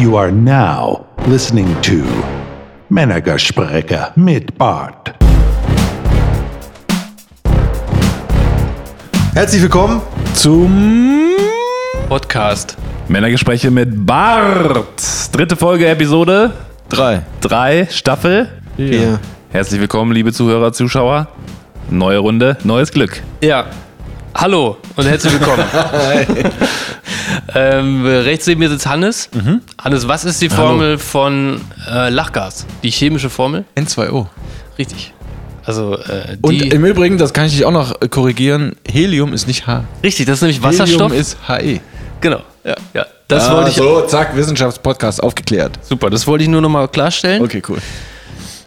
[0.00, 2.02] You are now listening to
[2.88, 5.12] Männergespräche mit Bart.
[9.34, 10.00] Herzlich willkommen.
[10.32, 11.32] zum
[12.08, 12.78] Podcast.
[13.08, 15.02] Männergespräche mit Bart.
[15.32, 16.52] Dritte Folge, Episode
[16.88, 17.20] Drei.
[17.42, 18.48] 3, Staffel.
[18.78, 19.20] Vier.
[19.50, 21.28] Herzlich willkommen, liebe Zuhörer, Zuschauer.
[21.90, 23.22] Neue Runde, neues Glück.
[23.42, 23.66] Ja.
[24.34, 25.64] Hallo und herzlich willkommen.
[27.54, 29.28] ähm, rechts neben mir sitzt Hannes.
[29.82, 32.66] Hannes, was ist die Formel von äh, Lachgas?
[32.82, 33.64] Die chemische Formel?
[33.76, 34.26] N2O.
[34.78, 35.12] Richtig.
[35.64, 39.46] Also äh, Und im Übrigen, das kann ich dich auch noch äh, korrigieren, Helium ist
[39.46, 39.84] nicht H.
[40.02, 41.10] richtig, das ist nämlich Wasserstoff.
[41.12, 41.80] Helium ist HE.
[42.20, 42.40] genau.
[42.64, 42.74] Ja.
[42.94, 43.06] ja.
[43.28, 43.76] Das Ah, wollte ich.
[43.76, 45.78] So, zack, Wissenschaftspodcast aufgeklärt.
[45.82, 47.42] Super, das wollte ich nur nochmal klarstellen.
[47.44, 47.78] Okay, cool.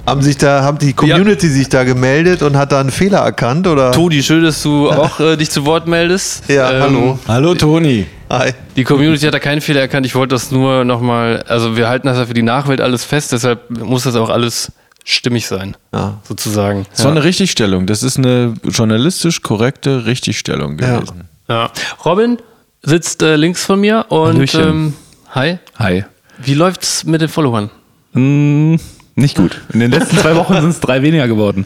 [0.05, 3.67] Haben sich da, haben die Community sich da gemeldet und hat da einen Fehler erkannt
[3.67, 3.93] oder?
[3.93, 6.49] Todi, schön, dass du auch äh, dich zu Wort meldest.
[6.49, 7.19] Ja, Ähm, hallo.
[7.25, 8.05] Hallo Toni.
[8.29, 8.51] Hi.
[8.75, 10.05] Die Community hat da keinen Fehler erkannt.
[10.05, 13.31] Ich wollte das nur nochmal, also wir halten das ja für die Nachwelt alles fest,
[13.31, 14.73] deshalb muss das auch alles
[15.05, 16.17] stimmig sein, Ja.
[16.27, 16.85] sozusagen.
[16.91, 17.85] Das war eine Richtigstellung.
[17.87, 21.29] Das ist eine journalistisch korrekte Richtigstellung gewesen.
[21.47, 21.69] Ja.
[22.03, 22.39] Robin
[22.81, 24.95] sitzt äh, links von mir und ähm,
[25.33, 25.59] hi.
[25.79, 26.03] Hi.
[26.39, 27.69] Wie läuft's mit den Followern?
[28.13, 28.79] Hm,
[29.15, 29.61] nicht gut.
[29.73, 31.65] In den letzten zwei Wochen sind es drei weniger geworden.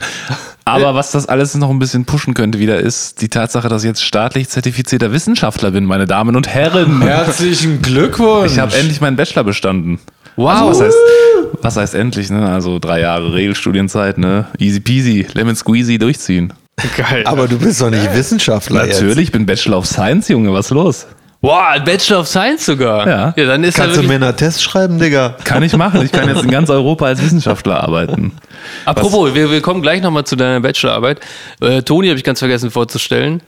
[0.66, 3.88] Aber was das alles noch ein bisschen pushen könnte wieder, ist die Tatsache, dass ich
[3.88, 7.02] jetzt staatlich zertifizierter Wissenschaftler bin, meine Damen und Herren.
[7.02, 8.52] Herzlichen Glückwunsch.
[8.52, 10.00] Ich habe endlich meinen Bachelor bestanden.
[10.36, 10.50] Wow.
[10.50, 10.98] Also was, heißt,
[11.62, 12.50] was heißt endlich, ne?
[12.50, 14.48] Also drei Jahre Regelstudienzeit, ne?
[14.60, 16.54] Easy peasy, lemon squeezy, durchziehen.
[16.98, 17.24] Geil.
[17.26, 20.72] Aber du bist doch nicht Wissenschaftler Natürlich, ich bin Bachelor of Science, Junge, was ist
[20.72, 21.08] los?
[21.42, 23.08] Wow, ein Bachelor of Science sogar.
[23.08, 23.34] Ja.
[23.36, 23.78] ja dann ist.
[23.78, 25.36] Kannst er du mir einen Attest schreiben, Digga?
[25.44, 26.04] Kann ich machen.
[26.04, 28.34] Ich kann jetzt in ganz Europa als Wissenschaftler arbeiten.
[28.86, 31.20] Apropos, wir, wir kommen gleich nochmal zu deiner Bachelorarbeit.
[31.62, 33.42] Äh, Toni habe ich ganz vergessen vorzustellen.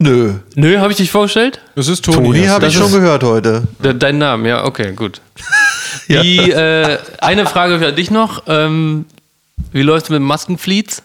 [0.00, 0.34] Nö.
[0.54, 1.60] Nö, habe ich dich vorgestellt?
[1.74, 2.16] Das ist Toni.
[2.16, 3.62] Toni habe ich schon gehört heute.
[3.82, 5.20] De deinen Namen, ja, okay, gut.
[6.08, 8.44] Die, äh, eine Frage für dich noch.
[8.48, 9.04] Ähm,
[9.72, 11.02] wie läuft's mit dem Maskenfleets?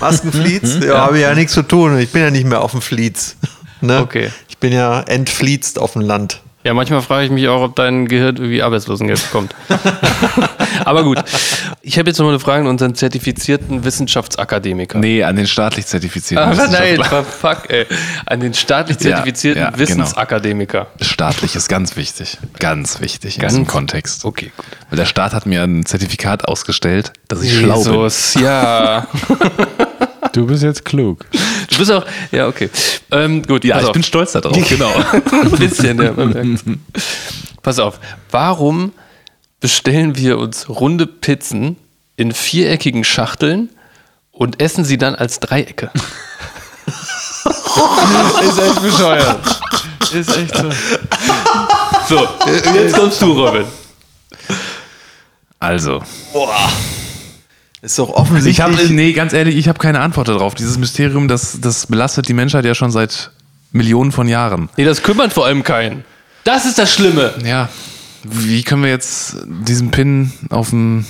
[0.00, 0.78] Maskenfliez?
[0.86, 1.98] ja, habe ich ja nichts zu tun.
[1.98, 3.36] Ich bin ja nicht mehr auf dem Fliez.
[3.80, 3.98] Ne?
[3.98, 4.30] Okay.
[4.62, 6.40] Ich bin ja entfliezt auf dem Land.
[6.62, 9.56] Ja, manchmal frage ich mich auch, ob dein Gehirn irgendwie Arbeitslosengeld bekommt.
[10.84, 11.18] Aber gut.
[11.80, 15.00] Ich habe jetzt noch mal eine Frage an unseren zertifizierten Wissenschaftsakademiker.
[15.00, 17.86] Nee, an den staatlich zertifizierten Aber nein, fuck, ey.
[18.24, 19.80] An den staatlich Ja, zertifizierten ja, genau.
[19.80, 20.86] Wissensakademiker.
[21.00, 22.38] Staatlich ist ganz wichtig.
[22.60, 24.24] Ganz wichtig Ganz- in diesem Kontext.
[24.24, 24.66] Okay, gut.
[24.90, 27.94] Weil der Staat hat mir ein Zertifikat ausgestellt, dass ich schlau bin.
[27.94, 29.08] Jesus, ja.
[30.32, 31.26] Du bist jetzt klug.
[31.72, 32.70] Du bist auch, ja, okay.
[33.10, 33.92] Ähm, gut, Ja, pass ich auf.
[33.94, 34.92] bin stolz darauf, genau.
[35.32, 36.12] Ein bisschen, ja.
[37.62, 37.98] Pass auf.
[38.30, 38.92] Warum
[39.60, 41.76] bestellen wir uns runde Pizzen
[42.16, 43.70] in viereckigen Schachteln
[44.32, 45.90] und essen sie dann als Dreiecke?
[48.42, 49.38] Ist echt bescheuert.
[50.12, 50.70] Ist echt so.
[52.08, 52.28] So,
[52.74, 53.64] jetzt kommst du, Robin.
[55.58, 56.02] Also,
[57.82, 58.58] Ist doch offensichtlich.
[58.58, 60.54] ich habe, nee, ganz ehrlich, ich habe keine Antwort darauf.
[60.54, 63.32] Dieses Mysterium, das, das belastet die Menschheit ja schon seit
[63.72, 64.68] Millionen von Jahren.
[64.76, 66.04] Nee, das kümmert vor allem keinen.
[66.44, 67.34] Das ist das Schlimme.
[67.44, 67.68] Ja,
[68.22, 71.04] wie können wir jetzt diesen Pin auf dem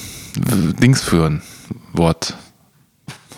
[0.81, 1.43] Dings führen?
[1.93, 2.34] Wort.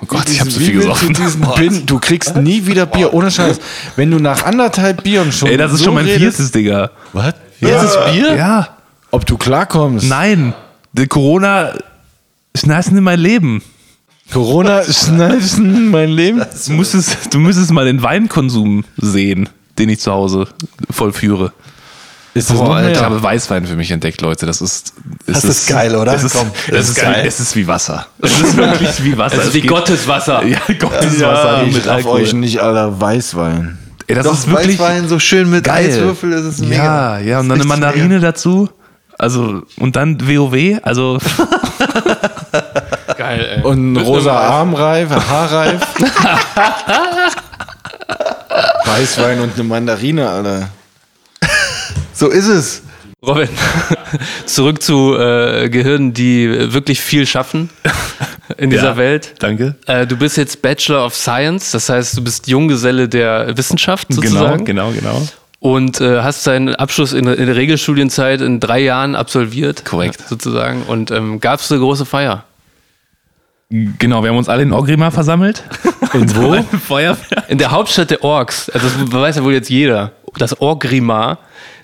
[0.01, 1.13] Oh Gott, ich habe so viel gesoffen.
[1.57, 3.59] Pin, du kriegst nie wieder Bier, ohne Scheiß.
[3.97, 6.91] Wenn du nach anderthalb Bieren schon Ey, das ist so schon mein redest, viertes, Digga.
[7.13, 7.35] Was?
[7.59, 8.37] Viertes Bier?
[8.37, 8.69] Ja.
[9.11, 10.09] Ob du klarkommst?
[10.09, 10.55] Nein.
[10.93, 11.73] Die Corona
[12.57, 13.63] schneidest in mein Leben.
[14.33, 16.43] Corona schneidest in mein Leben.
[16.67, 19.49] Du müsstest, du müsstest mal den Weinkonsum sehen,
[19.79, 20.47] den ich zu Hause
[20.91, 21.53] vollführe.
[22.37, 24.45] Ist das Boah, ich habe Weißwein für mich entdeckt, Leute.
[24.45, 24.93] Das ist.
[25.27, 26.13] es Das ist geil, oder?
[26.13, 27.13] Das ist, Komm, das das ist ist geil.
[27.13, 27.25] geil.
[27.29, 28.07] Es ist wie Wasser.
[28.21, 29.37] Es ist wirklich wie Wasser.
[29.37, 30.45] Das ist Es wie geht- Gottes Wasser.
[30.45, 32.23] Ja, Gottes Wasser Ich mit raff Alkohol.
[32.23, 33.79] euch nicht, Alter, Weißwein.
[34.09, 35.87] Ey, das Doch, ist wirklich Weißwein so schön mit geil.
[35.89, 37.19] Eiswürfel, das ist mega.
[37.21, 38.21] Ja, ja, und dann Das eine ist Mandarine mega.
[38.21, 38.69] dazu.
[39.17, 40.81] Also, und dann WoW.
[40.83, 41.19] Also,
[43.17, 43.63] Geil, ey.
[43.63, 45.81] Und ein rosa Armreif, Haarreif.
[48.87, 50.69] Weißwein und eine Mandarine, Alter.
[52.13, 52.83] So ist es.
[53.27, 53.49] Robin,
[54.45, 57.71] zurück zu äh, Gehirnen, die wirklich viel schaffen
[58.59, 58.97] in dieser Ja.
[58.99, 59.35] Welt.
[59.39, 59.77] danke.
[59.87, 64.21] Äh, du bist jetzt Bachelor of Science, das heißt, du bist Junggeselle der Wissenschaft Genau,
[64.21, 64.65] sozusagen.
[64.67, 65.27] genau, genau.
[65.65, 69.87] Und äh, hast deinen Abschluss in, in der Regelstudienzeit in drei Jahren absolviert.
[69.87, 70.21] Korrekt.
[70.29, 70.83] Sozusagen.
[70.83, 72.45] Und ähm, gab es eine große Feier?
[73.71, 75.65] Genau, wir haben uns alle in Orgrimmar versammelt.
[76.13, 76.63] In wo?
[76.87, 77.45] Feuerwehr.
[77.49, 78.69] In der Hauptstadt der Orks.
[78.69, 81.39] Also das weiß ja wohl jetzt jeder, dass Orgrimmar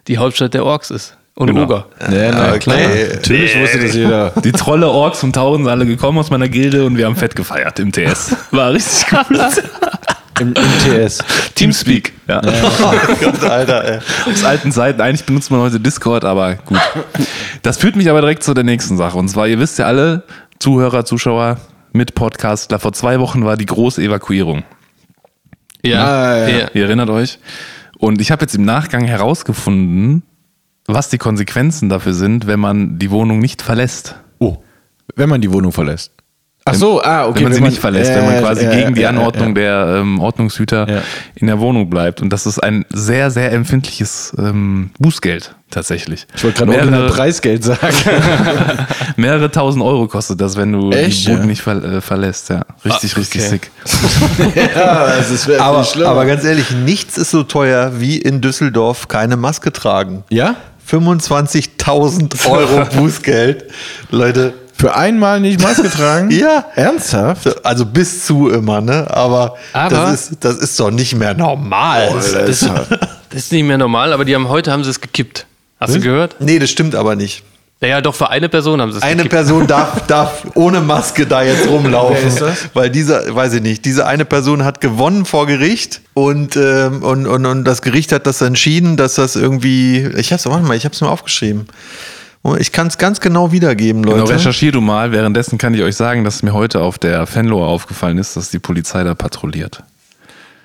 [0.09, 1.17] die Hauptstadt der Orks ist.
[1.35, 1.63] Und Genau.
[1.63, 1.87] Oger.
[2.13, 2.59] Ja, na Okay.
[2.59, 2.77] klar.
[3.15, 4.31] Natürlich wusste das jeder.
[4.45, 7.35] Die Trolle, Orks vom Tausend sind alle gekommen aus meiner Gilde und wir haben fett
[7.35, 8.37] gefeiert im TS.
[8.51, 9.39] War richtig cool.
[10.41, 11.19] Im, Im TS.
[11.55, 12.15] Teamspeak.
[12.27, 12.41] Ja.
[12.41, 13.99] Gott, Alter, ey.
[14.33, 15.01] Aus alten Zeiten.
[15.01, 16.81] Eigentlich benutzt man heute Discord, aber gut.
[17.63, 19.19] Das führt mich aber direkt zu der nächsten Sache.
[19.19, 20.25] Und zwar, ihr wisst ja alle,
[20.59, 21.59] Zuhörer, Zuschauer
[21.93, 24.63] mit Podcast, da vor zwei Wochen war die große Evakuierung.
[25.85, 26.05] Ja.
[26.05, 26.49] Ah, ja.
[26.49, 26.69] ja.
[26.73, 27.39] Ihr erinnert euch?
[27.99, 30.23] Und ich habe jetzt im Nachgang herausgefunden,
[30.87, 34.17] was die Konsequenzen dafür sind, wenn man die Wohnung nicht verlässt.
[34.39, 34.59] Oh.
[35.17, 36.13] Wenn man die Wohnung verlässt.
[36.71, 37.39] Ach so, ah, okay.
[37.39, 40.89] wenn man sie nicht verlässt, wenn man Ja, quasi gegen die Anordnung der ähm, Ordnungshüter
[40.89, 41.03] Ja.
[41.35, 42.21] in der Wohnung bleibt.
[42.23, 46.27] Und das ist ein sehr, sehr empfindliches ähm, Bußgeld tatsächlich.
[46.35, 47.79] Ich wollte gerade original mehrere, Preisgeld sagen.
[49.17, 51.47] mehrere tausend Euro kostet das, wenn du Echt, die Bude ja?
[51.47, 52.51] nicht ver äh, verlässt.
[52.51, 53.51] Ja, richtig, richtig okay.
[53.51, 53.71] sick.
[54.75, 59.37] ja, das ist Aber, aber ganz ehrlich, nichts ist so teuer wie in Düsseldorf keine
[59.37, 60.25] Maske tragen.
[60.31, 60.57] ja?
[60.91, 63.65] 25.000 Euro Bußgeld.
[64.11, 66.31] Leute, Für einmal nicht Maske tragen?
[66.31, 66.65] ja.
[66.75, 67.65] Ernsthaft?
[67.67, 69.07] Also bis zu immer, ne?
[69.11, 72.11] Aber, Aber- das, ist, das ist doch nicht mehr normal.
[72.15, 72.67] Das, das
[73.35, 75.47] ist nicht mehr normal, aber die haben heute haben sie es gekippt.
[75.79, 76.37] Hast du gehört?
[76.41, 77.43] nee, das stimmt aber nicht.
[77.83, 79.31] Naja, doch für eine Person haben sie es Eine gekippt.
[79.35, 82.17] Person darf, darf ohne Maske da jetzt rumlaufen.
[82.21, 82.69] Wer ist das?
[82.75, 87.27] Weil dieser, weiß ich nicht, diese eine Person hat gewonnen vor Gericht und, ähm, und,
[87.27, 90.07] und, und das Gericht hat das entschieden, dass das irgendwie.
[90.17, 91.67] Ich hab's, warte mal, ich hab's mir aufgeschrieben.
[92.43, 94.35] Und Ich kann es ganz genau wiedergeben, Genau, Leute.
[94.35, 95.13] recherchier du mal.
[95.13, 98.59] Währenddessen kann ich euch sagen, dass mir heute auf der Fenloer aufgefallen ist, dass die
[98.59, 99.83] Polizei da patrouilliert.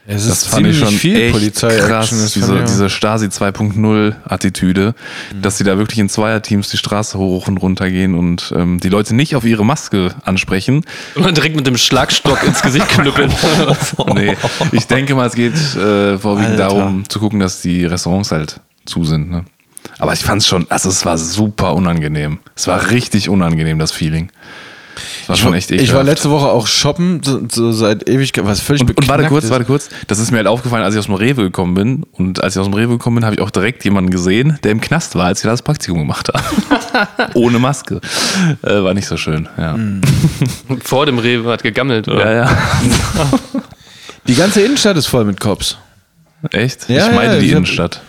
[0.07, 4.93] Es Das fand ich schon echt Polizei krass, diese, diese Stasi 2.0 Attitüde,
[5.41, 8.89] dass sie da wirklich in Zweierteams die Straße hoch und runter gehen und ähm, die
[8.89, 10.85] Leute nicht auf ihre Maske ansprechen.
[11.15, 13.31] Und dann direkt mit dem Schlagstock ins Gesicht knüppeln.
[14.13, 14.37] Nee,
[14.71, 16.75] ich denke mal, es geht äh, vorwiegend Alter.
[16.75, 19.31] darum zu gucken, dass die Restaurants halt zu sind.
[19.31, 19.45] Ne?
[19.99, 22.39] Aber ich fand es schon, also es war super unangenehm.
[22.55, 24.31] Es war richtig unangenehm, das Feeling.
[25.23, 26.05] Es war schon echt Ich war ekelhaft.
[26.05, 29.49] letzte Woche auch shoppen, so, so seit Ewigkeit, was völlig Und, und warte kurz, ist.
[29.49, 29.89] warte kurz.
[30.07, 32.03] Das ist mir halt aufgefallen, als ich aus dem Rewe gekommen bin.
[32.13, 34.71] Und als ich aus dem Rewe gekommen bin, habe ich auch direkt jemanden gesehen, der
[34.71, 37.31] im Knast war, als ich da das Praktikum gemacht habe.
[37.33, 37.99] Ohne Maske.
[38.61, 39.77] Äh, war nicht so schön, ja.
[40.83, 42.31] Vor dem Rewe hat gegammelt, oder?
[42.33, 42.57] Ja, ja.
[44.27, 45.77] Die ganze Innenstadt ist voll mit Cops.
[46.51, 46.87] Echt?
[46.89, 48.01] Ja, ich meine ja, die ich hab- Innenstadt.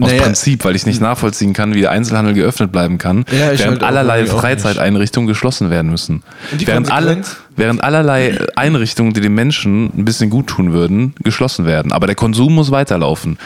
[0.00, 0.22] Aus Naja.
[0.22, 3.82] Prinzip, weil ich nicht nachvollziehen kann, wie der Einzelhandel geöffnet bleiben kann, Ja, während halt
[3.84, 6.24] allerlei Freizeiteinrichtungen geschlossen werden müssen.
[6.58, 7.22] Während, alle,
[7.54, 11.92] während allerlei Einrichtungen, die den Menschen ein bisschen gut tun würden, geschlossen werden.
[11.92, 13.38] Aber der Konsum muss weiterlaufen.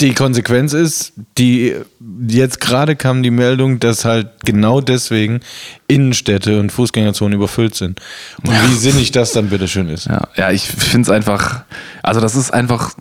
[0.00, 1.74] Die Konsequenz ist, die
[2.28, 5.40] jetzt gerade kam die Meldung, dass halt genau deswegen
[5.88, 8.00] Innenstädte und Fußgängerzonen überfüllt sind.
[8.44, 10.06] Und wie sinnig das dann bitteschön ist.
[10.06, 11.64] Ja, ja ich finde es einfach,
[12.02, 12.94] also das ist einfach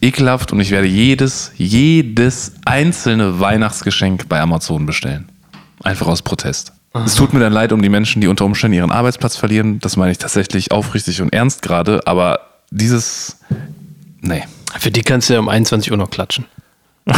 [0.00, 5.28] ekelhaft und ich werde jedes, jedes einzelne Weihnachtsgeschenk bei Amazon bestellen.
[5.82, 6.72] Einfach aus Protest.
[7.04, 9.80] Es tut mir dann leid um die Menschen, die unter Umständen ihren Arbeitsplatz verlieren.
[9.80, 12.40] Das meine ich tatsächlich aufrichtig und ernst gerade, aber
[12.70, 13.36] dieses,
[14.20, 14.44] nee.
[14.78, 16.46] Für die kannst du ja um 21 Uhr noch klatschen.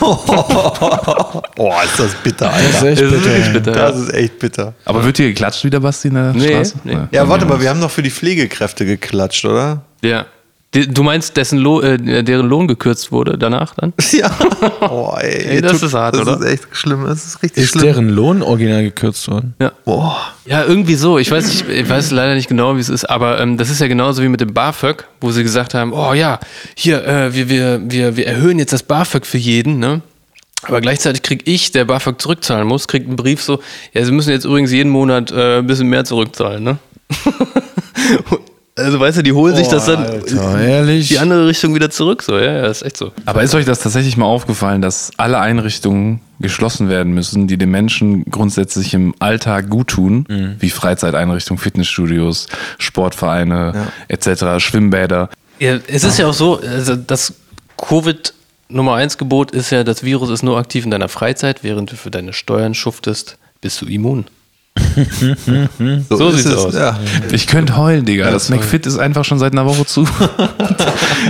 [0.00, 2.90] Oh, ist das bitter, Das Alter.
[2.90, 3.24] ist echt Das ist bitter.
[3.24, 3.72] wirklich bitter.
[3.72, 4.74] Das ist echt bitter.
[4.84, 6.74] Aber wird hier geklatscht wieder, Basti, in der Nee, Straße?
[6.84, 6.96] nee.
[7.12, 9.82] Ja, warte mal, wir haben noch für die Pflegekräfte geklatscht, oder?
[10.02, 10.24] Ja.
[10.72, 13.92] Du meinst, dessen Lohn, äh, deren Lohn gekürzt wurde danach dann?
[14.12, 14.30] Ja.
[14.88, 16.38] Oh, ey, Ey, das ist hart, das oder?
[16.38, 17.04] ist echt schlimm.
[17.06, 17.82] Das ist richtig Ist schlimm.
[17.84, 19.54] deren Lohn original gekürzt worden?
[19.60, 19.72] Ja.
[19.84, 20.16] Boah.
[20.46, 21.18] Ja, irgendwie so.
[21.18, 23.80] Ich weiß, nicht, ich weiß leider nicht genau, wie es ist, aber ähm, das ist
[23.80, 26.38] ja genauso wie mit dem BAföG, wo sie gesagt haben, oh ja,
[26.76, 30.02] hier, äh, wir, wir, wir, wir erhöhen jetzt das BAföG für jeden, ne?
[30.62, 33.60] Aber gleichzeitig krieg ich, der BAföG zurückzahlen muss, kriegt einen Brief so,
[33.92, 36.78] ja, sie müssen jetzt übrigens jeden Monat äh, ein bisschen mehr zurückzahlen, ne?
[38.80, 41.08] also weißt du, die holen sich das dann Alter, ehrlich?
[41.08, 43.12] die andere Richtung wieder zurück, so, ja, ja, ist echt so.
[43.26, 47.70] Aber ist euch das tatsächlich mal aufgefallen, dass alle Einrichtungen geschlossen werden müssen, die den
[47.70, 52.46] Menschen grundsätzlich im Alltag gut tun, wie Freizeiteinrichtungen, Fitnessstudios,
[52.78, 55.28] Sportvereine etc., Schwimmbäder?
[55.58, 57.34] Ja, es ist ja auch so, also das
[57.76, 58.32] Covid
[58.70, 61.96] Nummer 1 Gebot ist ja, das Virus ist nur aktiv in deiner Freizeit, während du
[61.96, 64.26] für deine Steuern schuftest, bist du immun.
[66.08, 66.74] So ist sieht's es, aus.
[66.74, 66.98] Ja.
[67.32, 68.30] Ich könnte heulen, Digga.
[68.30, 70.06] Das McFit ist einfach schon seit einer Woche zu.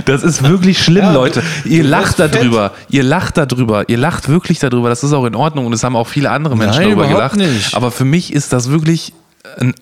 [0.05, 1.43] Das ist wirklich schlimm, Leute.
[1.65, 2.71] Ihr lacht darüber.
[2.89, 3.89] Ihr lacht darüber.
[3.89, 4.87] Ihr lacht wirklich darüber.
[4.87, 7.35] Das ist auch in Ordnung und es haben auch viele andere Menschen Nein, darüber gelacht.
[7.35, 7.75] nicht.
[7.75, 9.13] Aber für mich ist das wirklich
[9.59, 9.73] ein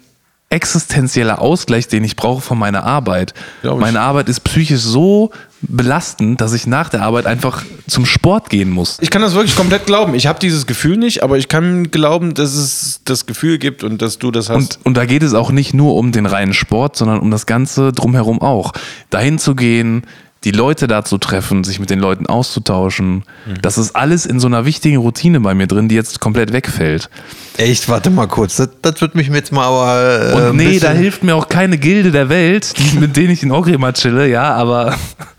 [0.51, 3.34] existenzieller Ausgleich, den ich brauche von meiner Arbeit.
[3.62, 3.82] Glaub ich.
[3.82, 8.72] Meine Arbeit ist psychisch so belastend, dass ich nach der Arbeit einfach zum Sport gehen
[8.72, 8.98] muss.
[9.01, 10.15] Ich kann das wirklich komplett glauben.
[10.15, 14.01] Ich habe dieses Gefühl nicht, aber ich kann glauben, dass es das Gefühl gibt und
[14.01, 14.77] dass du das hast.
[14.77, 17.46] Und, und da geht es auch nicht nur um den reinen Sport, sondern um das
[17.46, 18.72] Ganze drumherum auch.
[19.10, 20.03] Dahin zu gehen,
[20.46, 23.24] die Leute da zu treffen, sich mit den Leuten auszutauschen,
[23.62, 27.10] das ist alles in so einer wichtigen Routine bei mir drin, die jetzt komplett wegfällt.
[27.58, 28.55] Echt, warte mal kurz.
[28.55, 30.36] Das, das wird mich jetzt mal aber.
[30.36, 33.43] Und äh, ein nee, da hilft mir auch keine Gilde der Welt, mit denen ich
[33.43, 34.98] in Orgrimmar chille, ja, aber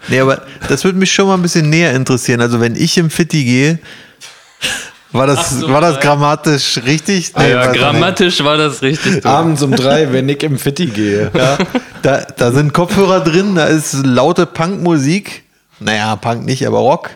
[0.08, 2.40] Nee, aber das würde mich schon mal ein bisschen näher interessieren.
[2.40, 3.78] Also, wenn ich im Fitti gehe,
[5.12, 7.32] war das, so, war das grammatisch richtig?
[7.36, 7.80] Nee, Ja, ich nicht.
[7.80, 9.24] grammatisch war das richtig.
[9.26, 11.30] Abends um drei, wenn ich im Fitti gehe.
[11.36, 11.58] Ja,
[12.02, 15.42] da, da sind Kopfhörer drin, da ist laute Punkmusik.
[15.80, 17.10] Naja, Punk nicht, aber Rock.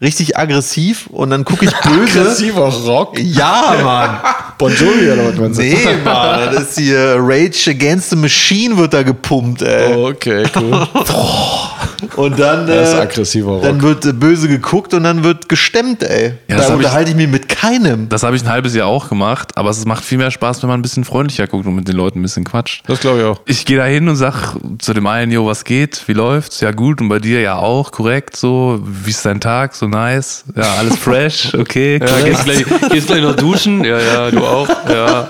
[0.00, 2.20] Richtig aggressiv und dann gucke ich böse.
[2.20, 3.18] Aggressiver Rock.
[3.18, 4.18] ja, Mann.
[4.56, 5.62] Bon Jovi oder was meinst du?
[5.64, 6.54] Nee, Mann.
[6.54, 9.94] Das ist hier Rage Against the Machine wird da gepumpt, ey.
[9.96, 10.86] Oh, okay, cool.
[12.16, 13.62] Und dann, Das ist äh, aggressiver Rock.
[13.62, 16.34] dann wird äh, böse geguckt und dann wird gestemmt, ey.
[16.48, 18.08] Ja, da hab ich- unterhalte ich mich mit keinem.
[18.08, 20.68] das habe ich ein halbes Jahr auch gemacht, aber es macht viel mehr Spaß, wenn
[20.68, 22.82] man ein bisschen freundlicher guckt und mit den Leuten ein bisschen quatscht.
[22.86, 23.40] Das glaube ich auch.
[23.46, 26.02] Ich gehe da hin und sag zu dem einen, jo, was geht?
[26.06, 26.60] Wie läuft's?
[26.60, 27.00] Ja, gut.
[27.00, 28.80] Und bei dir ja auch, korrekt, so.
[28.84, 29.74] Wie ist dein Tag?
[29.74, 30.44] So nice.
[30.56, 31.98] Ja, alles fresh, okay.
[32.00, 33.84] Ja, gehst, gleich, gehst gleich noch duschen?
[33.84, 34.68] Ja, ja, du auch.
[34.88, 35.28] Ja.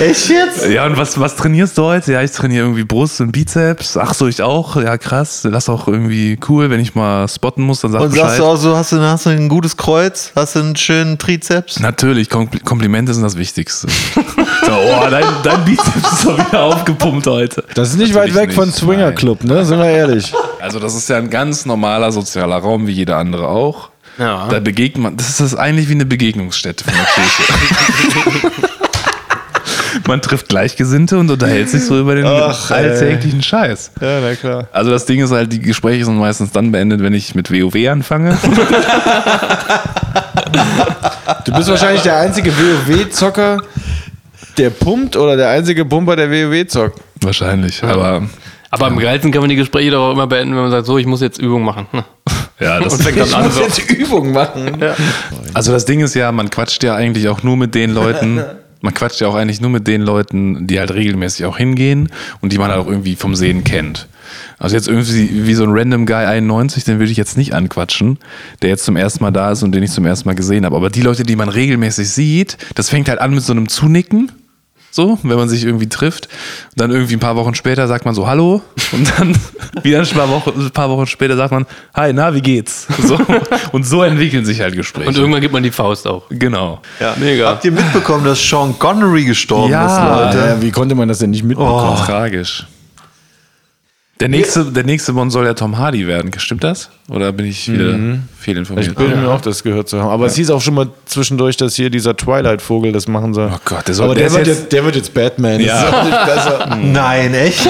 [0.00, 0.66] Echt jetzt?
[0.68, 2.12] Ja, und was, was trainierst du heute?
[2.12, 3.96] Ja, ich trainiere irgendwie Brust und Bizeps.
[3.96, 4.76] Ach so, ich auch.
[4.76, 5.42] Ja, krass.
[5.42, 8.28] Das ist auch irgendwie cool, wenn ich mal spotten muss, dann sag Und Bescheid.
[8.28, 10.32] sagst du auch so, hast du, hast du ein gutes Kreuz?
[10.34, 11.80] Hast du einen schönen Trizeps?
[11.80, 13.88] Natürlich, Kom Komplimente sind das Wichtigste.
[13.88, 17.64] so, oh, dein, dein Bizeps ist doch wieder aufgepumpt heute.
[17.74, 19.14] Das ist nicht weit Natürlich weg von nicht, Swinger nein.
[19.14, 19.64] Club, ne?
[19.64, 20.32] Sind wir ehrlich.
[20.60, 23.90] Also das ist ja ein ganz normaler sozialer Raum, wie jeder andere auch.
[24.18, 24.46] Ja.
[24.48, 28.52] Da begegnet man, das ist das eigentlich wie eine Begegnungsstätte von der Kirche.
[30.06, 32.76] man trifft Gleichgesinnte und unterhält sich so über den Ach, ey.
[32.90, 33.92] alltäglichen Scheiß.
[34.00, 34.68] Ja, na klar.
[34.72, 37.88] Also das Ding ist halt, die Gespräche sind meistens dann beendet, wenn ich mit WoW
[37.88, 38.36] anfange.
[41.44, 43.58] Du bist wahrscheinlich der einzige WoW-Zocker,
[44.58, 47.00] der pumpt oder der einzige Pumper, der WoW zockt.
[47.20, 48.22] Wahrscheinlich, aber
[48.70, 50.98] Aber am geilsten kann man die Gespräche doch auch immer beenden, wenn man sagt, so,
[50.98, 51.86] ich muss jetzt Übung machen.
[52.60, 53.60] ja, das fängt dann an so.
[53.60, 54.82] jetzt Übung machen.
[55.54, 58.42] Also das Ding ist ja, man quatscht ja eigentlich auch nur mit den Leuten,
[58.84, 62.10] man quatscht ja auch eigentlich nur mit den Leuten, die halt regelmäßig auch hingehen
[62.40, 64.06] und die man halt auch irgendwie vom Sehen kennt.
[64.58, 68.18] Also jetzt irgendwie wie so ein random Guy 91, den würde ich jetzt nicht anquatschen,
[68.62, 70.76] der jetzt zum ersten Mal da ist und den ich zum ersten Mal gesehen habe.
[70.76, 74.30] Aber die Leute, die man regelmäßig sieht, das fängt halt an mit so einem Zunicken.
[74.94, 76.26] So, wenn man sich irgendwie trifft.
[76.70, 78.62] Und dann irgendwie ein paar Wochen später sagt man so Hallo.
[78.92, 79.36] Und dann
[79.82, 82.86] wieder ein paar Wochen, ein paar Wochen später sagt man Hi, na, wie geht's?
[83.02, 83.18] So.
[83.72, 85.08] Und so entwickeln sich halt Gespräche.
[85.08, 86.22] Und irgendwann gibt man die Faust auch.
[86.30, 86.80] Genau.
[87.16, 87.48] Mega.
[87.48, 89.86] Habt ihr mitbekommen, dass Sean Connery gestorben Ja.
[89.86, 90.46] ist, Leute?
[90.46, 91.96] Ja, wie konnte man das denn nicht mitbekommen?
[91.96, 92.64] Tragisch.
[94.20, 96.30] Der nächste, der nächste Bond soll ja Tom Hardy werden.
[96.38, 96.88] Stimmt das?
[97.08, 97.98] Oder bin ich wieder
[98.38, 98.86] fehlinformiert?
[98.88, 100.08] Ich bilde mir auch das gehört zu haben.
[100.08, 103.50] Aber es hieß auch schon mal zwischendurch, dass hier dieser Twilight-Vogel das machen soll.
[103.52, 105.58] Oh Gott, der soll- Aber der der, wird jetzt- der wird jetzt Batman.
[105.60, 105.74] Ja.
[105.74, 106.76] Das ist auch nicht besser.
[106.82, 107.68] Nein, echt?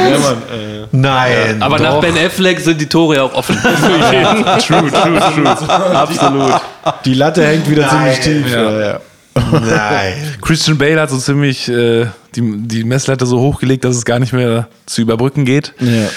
[0.93, 1.63] Nein.
[1.63, 3.57] Aber nach Ben Affleck sind die Tore ja auch offen.
[3.63, 5.49] true, true, true.
[5.97, 6.61] Absolut.
[7.05, 8.53] Die Latte hängt wieder ziemlich tief.
[8.53, 8.71] Ja.
[8.81, 9.01] Ja.
[9.37, 10.13] Ja, Nein.
[10.43, 14.33] Christian Bale hat so ziemlich äh, die, die Messlatte so hochgelegt, dass es gar nicht
[14.33, 15.73] mehr zu überbrücken geht.
[15.81, 16.09] Ja.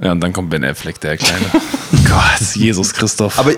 [0.00, 1.46] Ja, und dann kommt Ben Affleck, der kleine.
[2.08, 3.38] Gott, Jesus Christoph.
[3.38, 3.52] Aber,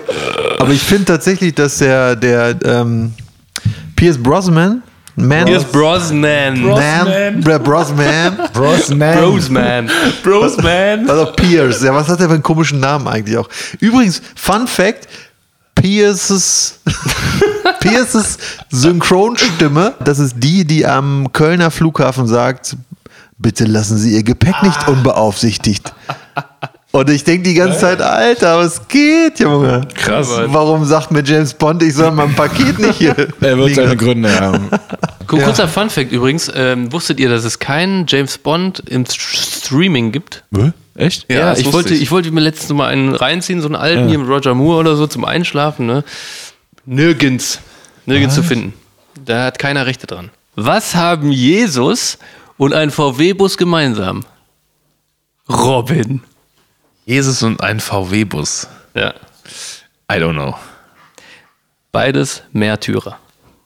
[0.59, 3.13] aber ich finde tatsächlich, dass der, der ähm,
[3.95, 4.83] Pierce Brosnan,
[5.15, 6.61] Man, ist Brosnan.
[6.61, 8.37] Brosnan, Brosnan.
[8.53, 9.89] Brosman.
[10.23, 11.09] Bros, man.
[11.09, 13.49] also Pierce, ja, was hat der für einen komischen Namen eigentlich auch?
[13.79, 15.07] Übrigens, Fun Fact,
[15.73, 16.79] Pierces,
[17.79, 18.37] Pierces
[18.69, 22.77] Synchronstimme, das ist die, die am Kölner Flughafen sagt,
[23.39, 25.93] bitte lassen Sie Ihr Gepäck nicht unbeaufsichtigt.
[26.97, 29.87] Und ich denke die ganze Zeit, Alter, was geht, Junge?
[29.93, 30.29] Krass.
[30.47, 33.15] Warum sagt mir James Bond, ich soll mein Paket nicht hier?
[33.39, 33.95] Er wird seine?
[33.95, 34.67] Gründe haben.
[35.27, 36.51] Kur- Kurzer Funfact übrigens.
[36.55, 39.19] Ähm, wusstet ihr, dass es keinen James Bond im St-
[39.65, 40.43] Streaming gibt?
[40.95, 41.25] Echt?
[41.31, 42.01] Ja, Ja, ich, wollte, ich.
[42.01, 42.09] ich.
[42.11, 45.05] wollte mir letztens mal einen reinziehen, so einen alten hier mit Roger Moore oder so
[45.05, 45.85] zum Einschlafen.
[45.85, 46.03] Ne?
[46.87, 47.59] Nirgends.
[48.07, 48.73] Nirgends zu finden.
[49.23, 50.31] Da hat keiner Rechte dran.
[50.55, 52.17] Was haben Jesus
[52.57, 54.23] und ein VW-Bus gemeinsam?
[55.47, 56.21] Robin.
[57.07, 58.67] Jesus und ein VW-Bus.
[58.93, 59.13] Ja.
[60.11, 60.55] I don't know.
[61.93, 63.17] Beides Märtyrer.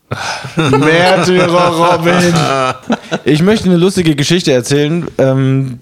[0.56, 2.34] Märtyrer Robin.
[3.26, 5.08] Ich möchte eine lustige Geschichte erzählen.
[5.18, 5.80] Ähm,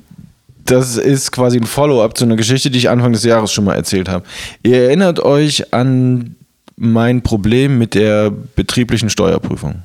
[0.64, 3.76] das ist quasi ein Follow-up zu einer Geschichte, die ich Anfang des Jahres schon mal
[3.76, 4.24] erzählt habe.
[4.64, 6.38] Ihr erinnert euch an
[6.78, 9.84] mein Problem mit der betrieblichen Steuerprüfung.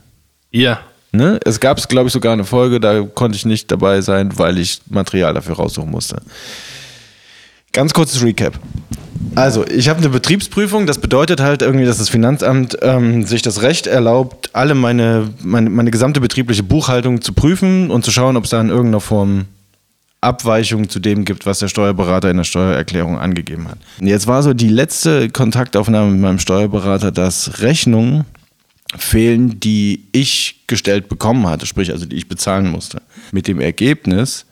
[0.53, 0.79] Ja.
[1.11, 1.41] Ne?
[1.45, 4.81] Es gab, glaube ich, sogar eine Folge, da konnte ich nicht dabei sein, weil ich
[4.89, 6.23] Material dafür raussuchen musste.
[7.75, 8.59] Ganz kurzes Recap.
[9.35, 10.87] Also, ich habe eine Betriebsprüfung.
[10.87, 15.71] Das bedeutet halt irgendwie, dass das Finanzamt ähm, sich das Recht erlaubt, alle meine, meine,
[15.71, 19.47] meine gesamte betriebliche Buchhaltung zu prüfen und zu schauen, ob es da in irgendeiner Form
[20.21, 23.79] Abweichungen zu dem gibt, was der Steuerberater in der Steuererklärung angegeben hat.
[24.01, 28.25] Und jetzt war so die letzte Kontaktaufnahme mit meinem Steuerberater, dass Rechnungen
[28.97, 33.03] fehlen, die ich gestellt bekommen hatte, sprich also die ich bezahlen musste.
[33.33, 34.47] Mit dem Ergebnis,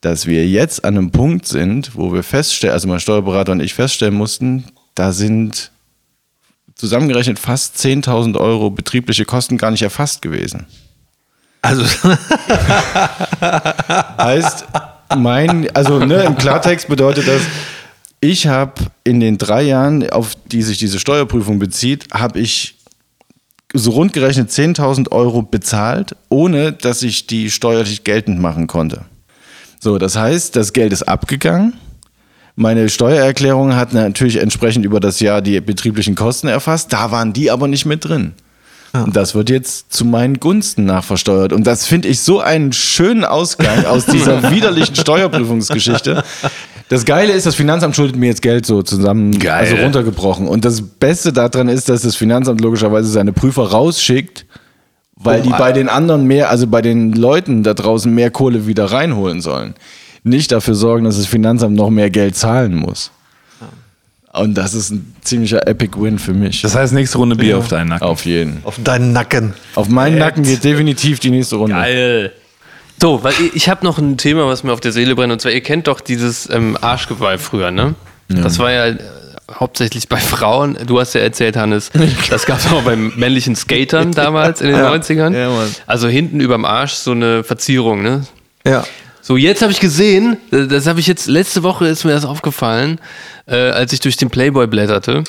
[0.00, 3.74] dass wir jetzt an einem Punkt sind, wo wir feststellen, also mein Steuerberater und ich
[3.74, 4.64] feststellen mussten,
[4.94, 5.70] da sind
[6.74, 10.66] zusammengerechnet fast 10.000 Euro betriebliche Kosten gar nicht erfasst gewesen.
[11.60, 11.82] Also,
[13.40, 14.64] Heißt,
[15.16, 17.42] mein, also ne, im Klartext bedeutet das,
[18.20, 18.74] ich habe
[19.04, 22.76] in den drei Jahren, auf die sich diese Steuerprüfung bezieht, habe ich
[23.74, 29.04] so rund gerechnet 10.000 Euro bezahlt, ohne dass ich die steuerlich geltend machen konnte.
[29.80, 31.74] So, das heißt, das Geld ist abgegangen.
[32.56, 36.92] Meine Steuererklärung hat natürlich entsprechend über das Jahr die betrieblichen Kosten erfasst.
[36.92, 38.34] Da waren die aber nicht mit drin.
[38.92, 41.52] Und das wird jetzt zu meinen Gunsten nachversteuert.
[41.52, 46.24] Und das finde ich so einen schönen Ausgang aus dieser widerlichen Steuerprüfungsgeschichte.
[46.88, 49.52] Das Geile ist, das Finanzamt schuldet mir jetzt Geld so zusammen, Geil.
[49.52, 50.48] also runtergebrochen.
[50.48, 54.46] Und das Beste daran ist, dass das Finanzamt logischerweise seine Prüfer rausschickt,
[55.18, 58.86] weil die bei den anderen mehr, also bei den Leuten da draußen mehr Kohle wieder
[58.86, 59.74] reinholen sollen.
[60.22, 63.10] Nicht dafür sorgen, dass das Finanzamt noch mehr Geld zahlen muss.
[64.32, 66.60] Und das ist ein ziemlicher Epic Win für mich.
[66.62, 68.06] Das heißt, nächste Runde Bier auf deinen Nacken.
[68.06, 68.60] Auf jeden.
[68.64, 69.54] auf deinen Nacken.
[69.74, 71.74] Auf meinen Nacken geht definitiv die nächste Runde.
[71.74, 72.32] Geil.
[73.00, 75.32] So, weil ich, ich habe noch ein Thema, was mir auf der Seele brennt.
[75.32, 77.94] Und zwar, ihr kennt doch dieses ähm, Arschgeweih früher, ne?
[78.28, 78.94] Das war ja
[79.52, 80.78] hauptsächlich bei Frauen.
[80.86, 81.90] Du hast ja erzählt, Hannes,
[82.30, 85.34] das gab es auch bei männlichen Skatern damals in den 90ern.
[85.36, 85.50] Ja,
[85.86, 88.26] also hinten überm Arsch so eine Verzierung, ne?
[88.66, 88.84] Ja.
[89.20, 92.24] So, jetzt habe ich gesehen, äh, das habe ich jetzt, letzte Woche ist mir das
[92.24, 93.00] aufgefallen,
[93.46, 95.24] äh, als ich durch den Playboy blätterte.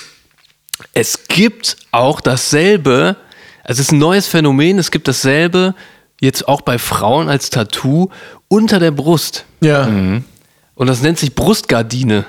[0.94, 3.18] Es gibt auch dasselbe,
[3.64, 5.76] also es ist ein neues Phänomen, es gibt dasselbe
[6.22, 8.10] jetzt auch bei Frauen als Tattoo
[8.48, 9.46] unter der Brust.
[9.62, 9.88] Ja.
[9.88, 12.26] Und das nennt sich Brustgardine.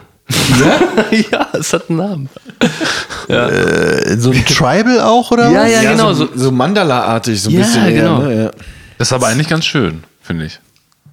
[0.60, 1.18] Ja?
[1.32, 2.28] ja, es hat einen Namen.
[3.28, 5.72] Äh, so ein Tribal auch, oder Ja, was?
[5.72, 6.12] ja, genau.
[6.12, 7.84] So, So, Mandala-artig, so ein Ja, bisschen.
[7.87, 8.18] eher, genau.
[8.22, 8.44] ne?
[8.44, 8.50] ja.
[8.99, 10.58] Das ist aber eigentlich ganz schön, finde ich.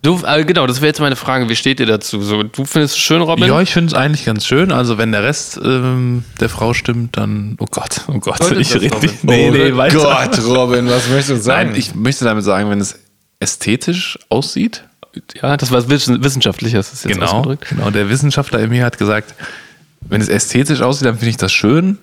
[0.02, 1.48] du, äh, genau, das wäre jetzt meine Frage.
[1.50, 2.22] Wie steht ihr dazu?
[2.22, 3.46] So, du findest es schön, Robin?
[3.48, 4.72] Ja, ich finde es eigentlich ganz schön.
[4.72, 8.74] Also wenn der Rest ähm, der Frau stimmt, dann oh Gott, oh Gott, Heute ich
[8.76, 9.10] rede Robin.
[9.10, 9.24] nicht.
[9.24, 9.98] Nee, nee, oh weiter.
[9.98, 11.70] Gott, Robin, was möchtest du sagen?
[11.72, 13.00] Nein, ich möchte damit sagen, wenn es
[13.40, 14.84] ästhetisch aussieht,
[15.42, 16.94] Ja, das war wissen- wissenschaftliches.
[16.94, 17.68] Ist jetzt genau, ausgedrückt.
[17.70, 19.34] genau, der Wissenschaftler in mir hat gesagt,
[20.02, 21.98] wenn es ästhetisch aussieht, dann finde ich das schön.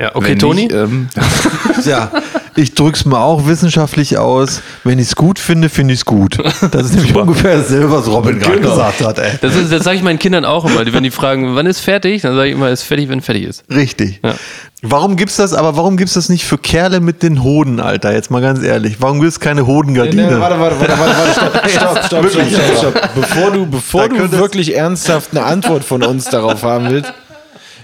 [0.00, 0.62] Ja, okay, Wenn Toni?
[0.62, 1.08] Nicht, ähm,
[1.84, 2.12] Ja,
[2.54, 4.62] ich drück's mal auch wissenschaftlich aus.
[4.84, 6.38] Wenn ich's gut finde, finde ich's gut.
[6.70, 9.32] Das ist nämlich ungefähr dasselbe, was Robin gerade gesagt hat, ey.
[9.40, 10.84] Das, ist- das sage ich meinen Kindern auch immer.
[10.92, 13.64] Wenn die fragen, wann ist fertig, dann sage ich immer, ist fertig, wenn fertig ist.
[13.70, 14.20] Richtig.
[14.22, 14.34] Ja.
[14.82, 18.12] Warum gibt's das, aber warum gibt's das nicht für Kerle mit den Hoden, Alter?
[18.12, 18.96] Jetzt mal ganz ehrlich.
[19.00, 20.30] Warum gibt's keine Hodengardine?
[20.30, 23.14] Nee, warte, warte, warte, warte, warte, stopp, stopp, stopp, stopp, stopp, stopp.
[23.16, 27.12] Bevor du, bevor du wirklich ernsthaft eine Antwort von uns darauf haben willst,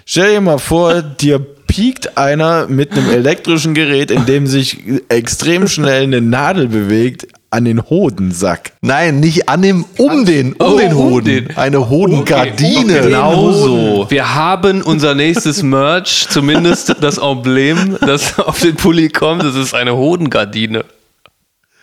[0.07, 4.79] stell dir mal vor, dir piekt einer mit einem elektrischen Gerät, in dem sich
[5.09, 8.73] extrem schnell eine Nadel bewegt, an den Hodensack.
[8.83, 11.25] Nein, nicht an dem, um den, um Oh, den um Hoden.
[11.25, 11.57] den.
[11.57, 13.01] Eine Hodengardine.
[13.03, 14.07] Genau so.
[14.11, 19.43] Wir haben unser nächstes Merch, zumindest das Emblem, das auf den Pulli kommt.
[19.45, 20.85] Das ist eine Hodengardine.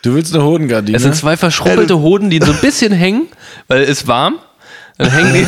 [0.04, 0.98] Du willst eine Hodengardine?
[0.98, 3.28] Es sind zwei verschruppelte Hoden, die so ein bisschen hängen,
[3.68, 4.36] weil es ist warm.
[4.98, 5.46] Dann hängen die.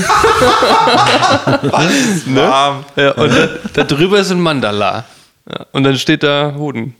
[2.35, 2.85] Warm.
[2.95, 5.05] Ja, und da, da drüber ist ein Mandala.
[5.49, 6.95] Ja, und dann steht da Hoden.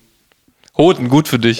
[0.78, 1.60] Hoden, gut für dich.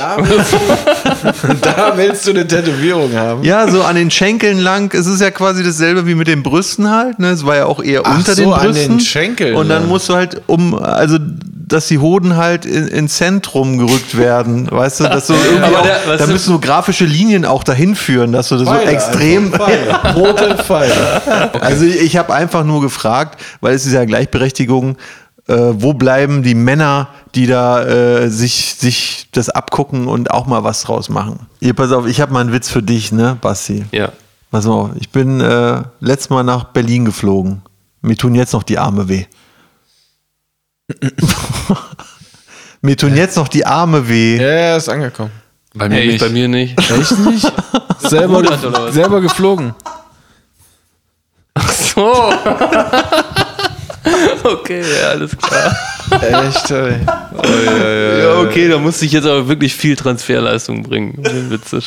[1.62, 3.44] da willst du eine Tätowierung haben?
[3.44, 4.94] Ja, so an den Schenkeln lang.
[4.94, 7.20] Es ist ja quasi dasselbe wie mit den Brüsten halt.
[7.20, 7.30] Ne?
[7.30, 8.98] Es war ja auch eher Ach unter so, den an Brüsten.
[8.98, 11.18] den Schenkeln Und dann musst du halt um, also
[11.66, 14.68] dass die Hoden halt in, ins Zentrum gerückt werden.
[14.70, 18.32] Weißt du, dass so irgendwie auch, der- da müssen so grafische Linien auch dahin führen,
[18.32, 19.52] dass du das so extrem.
[19.52, 20.00] Pfeile.
[20.16, 20.94] Rote Pfeile.
[21.62, 24.98] Also ich, ich habe einfach nur gefragt, weil es ist ja Gleichberechtigung,
[25.48, 30.64] äh, wo bleiben die Männer, die da äh, sich, sich das abgucken und auch mal
[30.64, 31.48] was draus machen?
[31.60, 33.86] Hier, pass auf, ich habe mal einen Witz für dich, ne, Basti?
[33.92, 34.10] Ja.
[34.52, 37.62] Pass mal auf, ich bin äh, letztes Mal nach Berlin geflogen.
[38.02, 39.26] Mir tun jetzt noch die Arme weh.
[42.82, 44.36] Mir tun jetzt noch die Arme weh.
[44.38, 45.32] Ja, er ist angekommen.
[45.74, 46.20] bei mir Hey, nicht.
[46.20, 46.78] bei mir nicht.
[46.78, 47.52] Echt nicht?
[48.00, 49.74] selber, selber geflogen.
[51.96, 52.12] So.
[54.52, 55.76] okay, ja, alles klar.
[56.22, 56.96] Echt, ey.
[58.24, 61.22] Ja, okay, da musste ich jetzt aber wirklich viel Transferleistung bringen.
[61.24, 61.82] den Witz zu-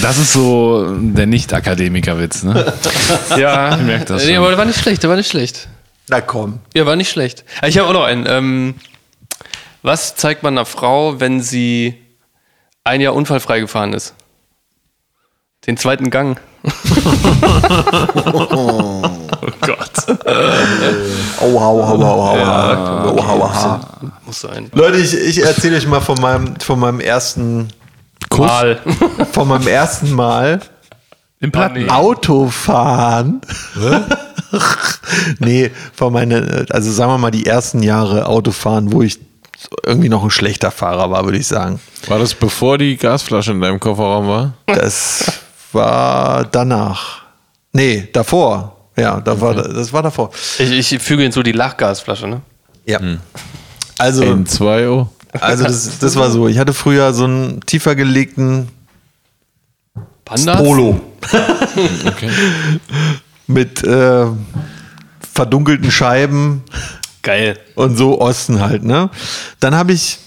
[0.00, 2.72] Das ist so der Nicht-Akademiker-Witz, ne?
[3.36, 4.38] Ja, Ich merk das Nee, schon.
[4.38, 5.68] aber der war nicht schlecht, der war nicht schlecht.
[6.08, 6.60] Na komm.
[6.74, 7.44] Ja, war nicht schlecht.
[7.60, 8.26] Ah, Ich habe auch noch einen.
[8.26, 8.74] Ähm,
[9.82, 11.94] was zeigt man einer Frau, wenn sie
[12.84, 14.14] ein Jahr unfallfrei gefahren ist?
[15.66, 16.38] Den zweiten Gang.
[18.32, 19.02] Oh
[19.66, 20.26] Gott.
[21.40, 23.80] Au, hau, hau, hau, hau, hau, hau, hau.
[24.26, 24.70] Muss sein.
[24.72, 27.68] Leute, ich, ich erzähle euch mal von meinem, von meinem ersten,
[28.36, 28.80] Mal.
[29.32, 30.60] von meinem ersten Mal
[31.40, 31.88] Im Platten.
[31.90, 33.40] Autofahren.
[35.38, 39.20] nee, von meinen, also sagen wir mal die ersten Jahre Autofahren, wo ich
[39.84, 41.80] irgendwie noch ein schlechter Fahrer war, würde ich sagen.
[42.08, 44.52] War das bevor die Gasflasche in deinem Kofferraum war?
[44.66, 45.24] Das
[45.72, 47.22] war danach.
[47.72, 48.73] Nee, davor.
[48.96, 50.30] Ja, da war, das war davor.
[50.58, 52.42] Ich, ich füge hinzu die Lachgasflasche, ne?
[52.86, 53.00] Ja.
[53.98, 55.06] Also, In 2
[55.40, 56.46] also das, das war so.
[56.46, 58.68] Ich hatte früher so einen tiefer gelegten
[60.24, 60.58] Pandas?
[60.62, 61.00] Polo
[62.06, 62.30] Okay.
[63.46, 64.26] mit äh,
[65.32, 66.62] verdunkelten Scheiben
[67.22, 67.58] Geil.
[67.74, 69.10] und so Osten halt, ne?
[69.60, 70.18] Dann habe ich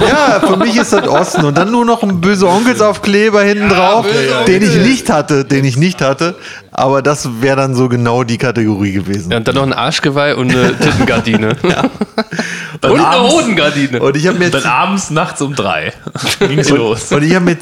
[0.00, 4.06] ja, für mich ist das Osten und dann nur noch ein böse Onkelsaufkleber hinten drauf,
[4.46, 6.34] den ich nicht hatte, den ich nicht hatte,
[6.72, 9.30] aber das wäre dann so genau die Kategorie gewesen.
[9.30, 11.56] Ja, und dann noch ein Arschgeweih und eine Tittengardine.
[12.82, 14.00] Und eine abends- Hodengardine.
[14.00, 15.92] Und ich habe mir Dann abends, nachts um drei
[16.38, 17.12] ging's los.
[17.12, 17.58] Und ich habe mir,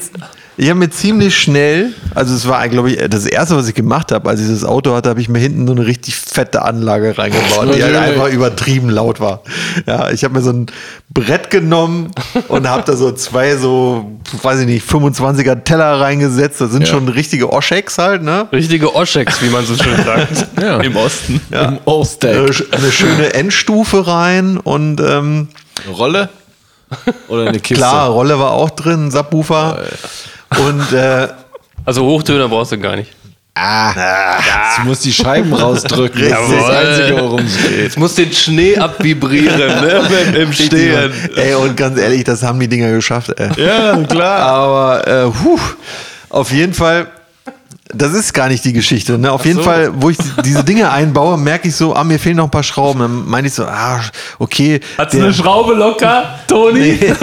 [0.61, 4.11] ich hab mir ziemlich schnell, also es war, glaube ich, das erste, was ich gemacht
[4.11, 7.17] habe, als ich das Auto hatte, habe ich mir hinten so eine richtig fette Anlage
[7.17, 9.41] reingebaut, die halt einfach übertrieben laut war.
[9.85, 10.65] Ja, ich habe mir so ein
[11.09, 12.11] Brett genommen
[12.49, 16.59] und habe da so zwei so, weiß ich nicht, 25er Teller reingesetzt.
[16.59, 18.47] Das sind schon richtige Oschecks halt, ne?
[18.51, 20.45] Richtige Oschecks, wie man so schön sagt.
[20.61, 20.79] Ja.
[20.81, 21.39] Im Osten.
[21.51, 22.35] Im Äh, O-Stack.
[22.49, 25.47] sch- eine schöne Endstufe rein und ähm,
[25.97, 26.27] Rolle?
[27.29, 27.75] Oder eine Kiste?
[27.75, 29.79] klar, Rolle war auch drin, Subwoofer.
[30.57, 31.27] Und äh,
[31.85, 33.11] Also Hochtöner brauchst du gar nicht.
[34.77, 36.29] Du musst die Scheiben rausdrücken.
[36.29, 36.69] Das ist das.
[36.69, 37.81] Einzige, worum es geht.
[37.81, 40.01] Jetzt muss den Schnee abvibrieren, ne?
[40.37, 41.11] Im Stehen.
[41.35, 43.49] Ey, und ganz ehrlich, das haben die Dinger geschafft, ey.
[43.57, 44.39] Ja, klar.
[44.39, 45.59] Aber äh, puh,
[46.29, 47.07] auf jeden Fall,
[47.91, 49.17] das ist gar nicht die Geschichte.
[49.17, 49.31] Ne?
[49.31, 52.43] Auf jeden Fall, wo ich diese Dinge einbaue, merke ich so, ah, mir fehlen noch
[52.45, 52.99] ein paar Schrauben.
[52.99, 53.99] Dann meine ich so, ah,
[54.37, 54.79] okay.
[54.97, 56.79] Hat's der- eine Schraube locker, Toni?
[56.79, 57.13] Nee,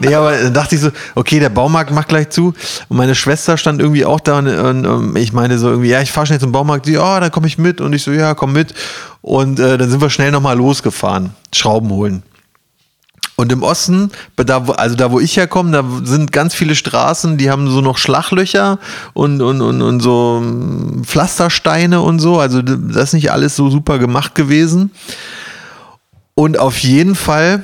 [0.00, 2.52] nee, aber dann dachte ich so, okay, der Baumarkt macht gleich zu.
[2.88, 6.00] Und meine Schwester stand irgendwie auch da und, und, und ich meine so irgendwie, ja,
[6.02, 6.86] ich fahre schnell zum Baumarkt.
[6.86, 7.80] Sie, oh, dann komme ich mit.
[7.80, 8.74] Und ich so, ja, komm mit.
[9.22, 12.24] Und äh, dann sind wir schnell nochmal losgefahren, Schrauben holen.
[13.38, 17.52] Und im Osten, da, also da wo ich herkomme, da sind ganz viele Straßen, die
[17.52, 18.80] haben so noch Schlaglöcher
[19.12, 22.40] und, und, und, und so mm, Pflastersteine und so.
[22.40, 24.90] Also das ist nicht alles so super gemacht gewesen.
[26.34, 27.62] Und auf jeden Fall,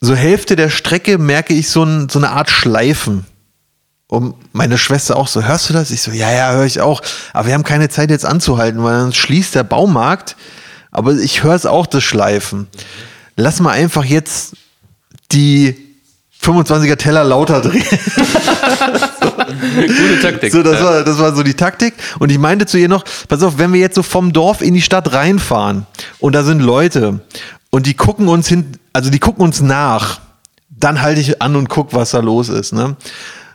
[0.00, 3.24] so Hälfte der Strecke merke ich so, ein, so eine Art Schleifen.
[4.08, 5.92] Und meine Schwester auch so, hörst du das?
[5.92, 7.00] Ich so, ja, ja, höre ich auch.
[7.32, 10.34] Aber wir haben keine Zeit jetzt anzuhalten, weil dann schließt der Baumarkt.
[10.90, 12.66] Aber ich höre es auch, das Schleifen.
[13.36, 14.54] Lass mal einfach jetzt
[15.32, 15.76] die
[16.42, 17.84] 25er Teller lauter drehen.
[19.76, 20.52] Gute Taktik.
[20.52, 21.94] So, das, war, das war so die Taktik.
[22.18, 24.74] Und ich meinte zu ihr noch, pass auf, wenn wir jetzt so vom Dorf in
[24.74, 25.86] die Stadt reinfahren
[26.18, 27.20] und da sind Leute
[27.70, 30.20] und die gucken uns hin, also die gucken uns nach,
[30.68, 32.72] dann halte ich an und guck, was da los ist.
[32.72, 32.96] Ne?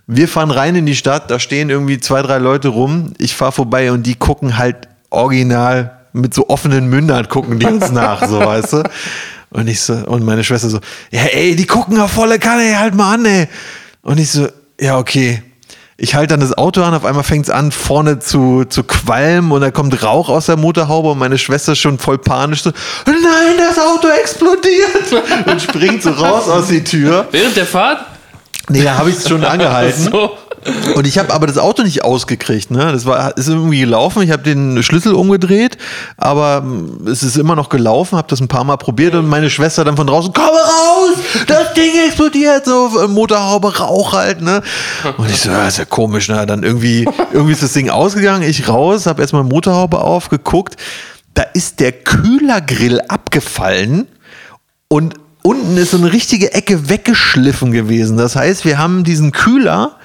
[0.07, 3.13] Wir fahren rein in die Stadt, da stehen irgendwie zwei, drei Leute rum.
[3.17, 7.91] Ich fahre vorbei und die gucken halt original mit so offenen Mündern gucken die uns
[7.91, 8.83] nach, so weißt du.
[9.49, 10.79] Und ich so, und meine Schwester so,
[11.11, 13.47] ja, ey, die gucken auf volle Kanne, halt mal an, ey.
[14.01, 14.47] Und ich so,
[14.79, 15.41] ja, okay.
[15.99, 19.51] Ich halte dann das Auto an, auf einmal fängt es an, vorne zu, zu qualmen
[19.51, 22.71] und da kommt Rauch aus der Motorhaube und meine Schwester ist schon voll panisch so,
[23.07, 23.15] nein,
[23.57, 27.27] das Auto explodiert und springt so raus aus die Tür.
[27.31, 28.05] Während der Fahrt?
[28.69, 30.11] Nee, da habe ich es schon angehalten.
[30.11, 30.37] So.
[30.95, 32.71] Und ich habe aber das Auto nicht ausgekriegt.
[32.71, 32.91] Ne?
[32.91, 34.23] Das war, ist irgendwie gelaufen.
[34.23, 35.77] Ich habe den Schlüssel umgedreht,
[36.17, 38.17] aber mm, es ist immer noch gelaufen.
[38.17, 41.17] Habe das ein paar Mal probiert und meine Schwester dann von draußen: Komm raus!
[41.47, 42.65] Das Ding explodiert!
[42.65, 44.41] So äh, Motorhaube, Rauch halt.
[44.41, 44.61] Ne?
[45.17, 46.27] Und ich so: ja, ist ja komisch.
[46.27, 46.45] Ne?
[46.45, 48.43] Dann irgendwie, irgendwie ist das Ding ausgegangen.
[48.43, 50.75] Ich raus, habe erstmal Motorhaube aufgeguckt.
[51.33, 54.07] Da ist der Kühlergrill abgefallen
[54.87, 55.15] und
[55.47, 58.17] unten ist so eine richtige Ecke weggeschliffen gewesen.
[58.17, 59.95] Das heißt, wir haben diesen Kühler,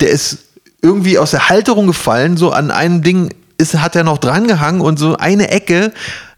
[0.00, 0.38] der ist
[0.82, 4.80] irgendwie aus der Halterung gefallen, so an einem Ding ist, hat er noch dran gehangen
[4.80, 5.92] und so eine Ecke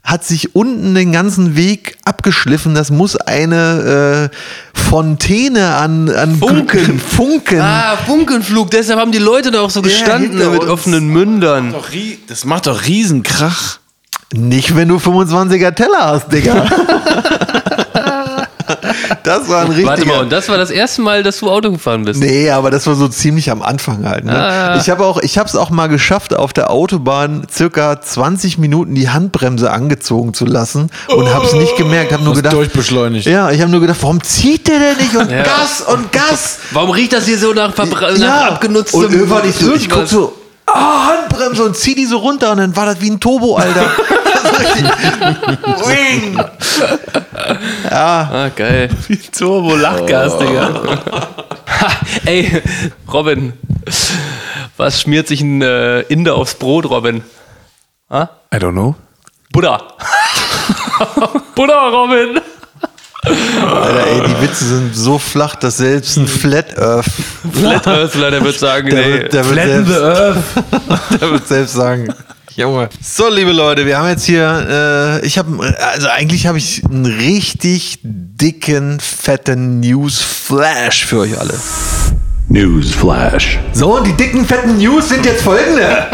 [0.05, 2.75] hat sich unten den ganzen Weg abgeschliffen.
[2.75, 6.69] Das muss eine äh, Fontäne an, an Funken.
[6.69, 6.99] Funken.
[7.17, 7.61] Funken.
[7.61, 11.73] Ah, Funkenflug, deshalb haben die Leute da auch so gestanden hinter mit offenen Mündern.
[11.73, 13.81] Doch rie- Das macht doch Riesenkrach.
[14.33, 16.65] Nicht, wenn du 25er Teller hast, Digga.
[19.25, 19.89] das war ein richtiger...
[19.89, 22.21] Warte mal, und das war das erste Mal, dass du Auto gefahren bist.
[22.21, 24.25] Nee, aber das war so ziemlich am Anfang halt.
[24.25, 24.35] Ne?
[24.37, 24.77] Ah.
[24.79, 28.95] Ich habe auch, ich habe es auch mal geschafft, auf der Autobahn circa 20 Minuten
[28.95, 32.13] die Handbremse angezogen zu lassen und habe es nicht gemerkt.
[32.13, 33.27] Habe nur Hast gedacht, durchbeschleunigt.
[33.27, 35.43] ja, ich habe nur gedacht, warum zieht der denn nicht und Ja.
[35.43, 36.59] Gas und Gas?
[36.73, 40.07] Warum riecht das hier so nach, Verbra nach abgenutztem und irgendwann ich so, ich guck
[40.07, 40.35] so,
[40.79, 43.85] ah, Handbremse und zieh die so runter und dann war das wie ein Turbo, Alter.
[45.87, 46.41] Wing.
[47.91, 48.91] Ah, geil.
[49.37, 50.83] Turbo Lachgas, Digga.
[51.81, 51.91] Ha,
[52.25, 52.63] ey,
[53.13, 53.53] Robin,
[54.77, 57.23] was schmiert sich ein äh, Inder aufs Brot, Robin?
[58.11, 58.95] I don't know.
[59.53, 59.83] Buddha.
[61.55, 62.41] Buddha, Robin.
[63.29, 67.07] Alter, ey, die Witze sind so flach, dass selbst ein Flat Earth,
[67.53, 69.13] Flat Earthler, der wird sagen, der, nee.
[69.13, 70.37] wird, der, wird Flatten the selbst, Earth.
[71.21, 72.15] der wird selbst sagen,
[72.57, 72.89] Junge.
[73.01, 77.07] So, liebe Leute, wir haben jetzt hier, äh, ich habe, also eigentlich habe ich einen
[77.07, 81.55] richtig dicken, fetten News-Flash für euch alle.
[82.49, 83.59] Newsflash.
[83.75, 86.07] So, und die dicken, fetten News sind jetzt folgende.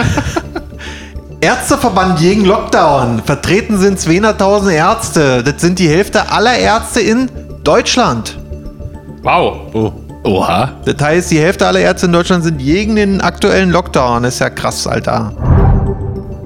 [1.45, 3.23] Ärzteverband gegen Lockdown.
[3.23, 5.45] Vertreten sind 200.000 Ärzte.
[5.45, 7.31] Das sind die Hälfte aller Ärzte in
[7.63, 8.39] Deutschland.
[9.23, 9.93] Wow.
[10.23, 10.73] Oha.
[10.87, 14.23] Das heißt, die Hälfte aller Ärzte in Deutschland sind gegen den aktuellen Lockdown.
[14.23, 15.35] Das ist ja krass, Alter.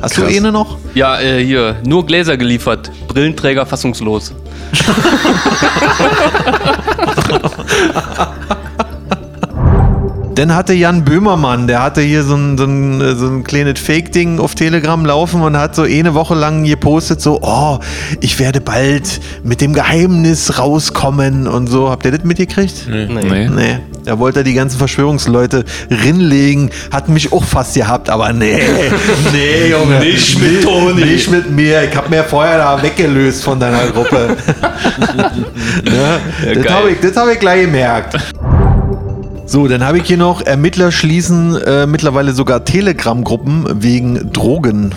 [0.02, 0.76] Hast du eine noch?
[0.94, 2.90] Ja, äh, hier, nur Gläser geliefert.
[3.06, 4.32] Brillenträger fassungslos.
[10.38, 14.38] Dann hatte Jan Böhmermann, der hatte hier so ein, so ein, so ein kleines Fake-Ding
[14.38, 17.80] auf Telegram laufen und hat so eine Woche lang gepostet, so, oh,
[18.20, 21.90] ich werde bald mit dem Geheimnis rauskommen und so.
[21.90, 22.86] Habt ihr das mitgekriegt?
[22.88, 23.48] Nee.
[23.48, 28.60] Nee, da wollte er die ganzen Verschwörungsleute rinlegen, hat mich auch fast gehabt, aber nee,
[29.32, 29.98] nee, Junge.
[29.98, 31.04] Nicht mit Toni.
[31.04, 31.82] Nicht mit mir.
[31.82, 34.36] Ich hab mir vorher da weggelöst von deiner Gruppe.
[35.84, 36.20] ne?
[36.54, 36.72] das geil.
[36.72, 38.16] habe ich, das hab ich gleich gemerkt.
[39.48, 44.94] So, dann habe ich hier noch, Ermittler schließen äh, mittlerweile sogar Telegram-Gruppen wegen Drogen.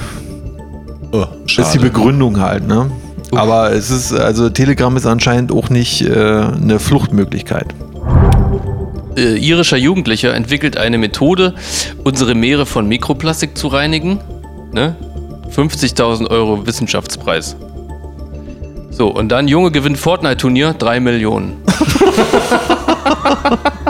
[1.13, 2.91] Oh, Das ist die Begründung halt, ne?
[3.31, 7.73] Aber es ist, also Telegram ist anscheinend auch nicht äh, eine Fluchtmöglichkeit.
[9.15, 11.53] Äh, irischer Jugendlicher entwickelt eine Methode,
[12.03, 14.19] unsere Meere von Mikroplastik zu reinigen.
[14.73, 14.97] Ne?
[15.55, 17.55] 50.000 Euro Wissenschaftspreis.
[18.89, 21.53] So, und dann Junge gewinnt Fortnite-Turnier, 3 Millionen.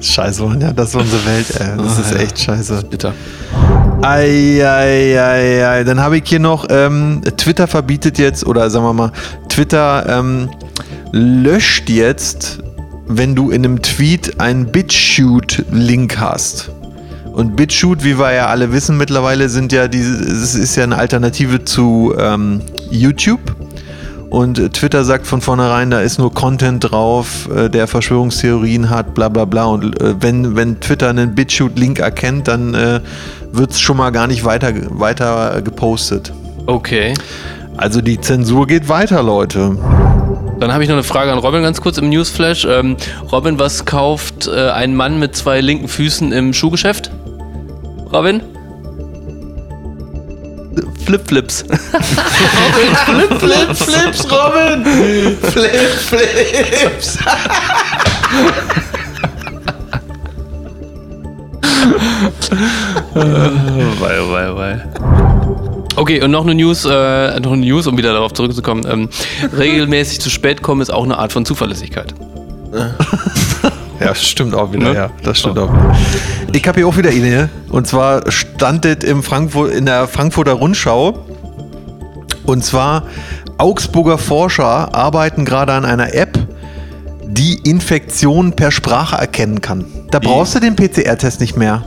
[0.00, 1.76] Scheiße, Mann, ja, das ist unsere Welt, ey.
[1.76, 2.84] Das ist echt scheiße.
[2.88, 3.14] Bitter.
[4.02, 5.84] Ei, ei, ei, ei.
[5.84, 9.12] Dann habe ich hier noch, ähm, Twitter verbietet jetzt, oder sagen wir mal,
[9.48, 10.50] Twitter ähm,
[11.12, 12.60] löscht jetzt,
[13.08, 16.70] wenn du in einem Tweet einen BitShoot-Link hast.
[17.32, 20.96] Und BitShoot, wie wir ja alle wissen mittlerweile, sind ja diese, es ist ja eine
[20.96, 23.40] Alternative zu ähm, YouTube.
[24.30, 29.14] Und äh, Twitter sagt von vornherein, da ist nur Content drauf, äh, der Verschwörungstheorien hat,
[29.14, 29.64] bla bla bla.
[29.64, 33.00] Und äh, wenn, wenn Twitter einen BitShoot-Link erkennt, dann äh,
[33.52, 36.32] wird es schon mal gar nicht weiter, weiter gepostet.
[36.66, 37.14] Okay.
[37.76, 39.76] Also die Zensur geht weiter, Leute.
[40.60, 42.66] Dann habe ich noch eine Frage an Robin ganz kurz im Newsflash.
[42.68, 42.96] Ähm,
[43.30, 47.10] Robin, was kauft äh, ein Mann mit zwei linken Füßen im Schuhgeschäft?
[48.12, 48.42] Robin?
[51.04, 51.62] Flipflips.
[53.38, 54.84] Flip, Flips, Robin!
[55.40, 57.18] Flip, Flips!
[63.14, 64.88] weil, weil, weil.
[65.96, 68.86] Okay, und noch eine News, äh, noch eine News, um wieder darauf zurückzukommen.
[68.88, 69.08] Ähm,
[69.56, 72.14] regelmäßig zu spät kommen ist auch eine Art von Zuverlässigkeit.
[74.00, 74.94] Ja, stimmt auch wieder, Ne?
[74.94, 75.10] ja.
[75.22, 75.96] Das stimmt auch wieder.
[76.52, 77.48] Ich habe hier auch wieder eine.
[77.70, 81.18] Und zwar stand das im Frankfurt, in der Frankfurter Rundschau.
[82.44, 83.04] Und zwar,
[83.58, 86.38] Augsburger Forscher arbeiten gerade an einer App,
[87.26, 89.84] die Infektionen per Sprache erkennen kann.
[90.10, 91.82] Da brauchst du den PCR-Test nicht mehr.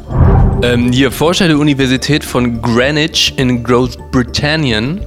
[0.62, 5.02] Ähm, hier, Forscher der Universität von Greenwich in Großbritannien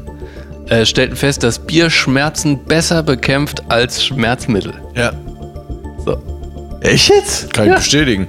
[0.68, 4.72] äh, stellten fest, dass Bier Schmerzen besser bekämpft als Schmerzmittel.
[4.96, 5.12] Ja,
[6.04, 6.16] So.
[6.84, 7.52] Echt jetzt?
[7.52, 8.28] kann ich bestätigen.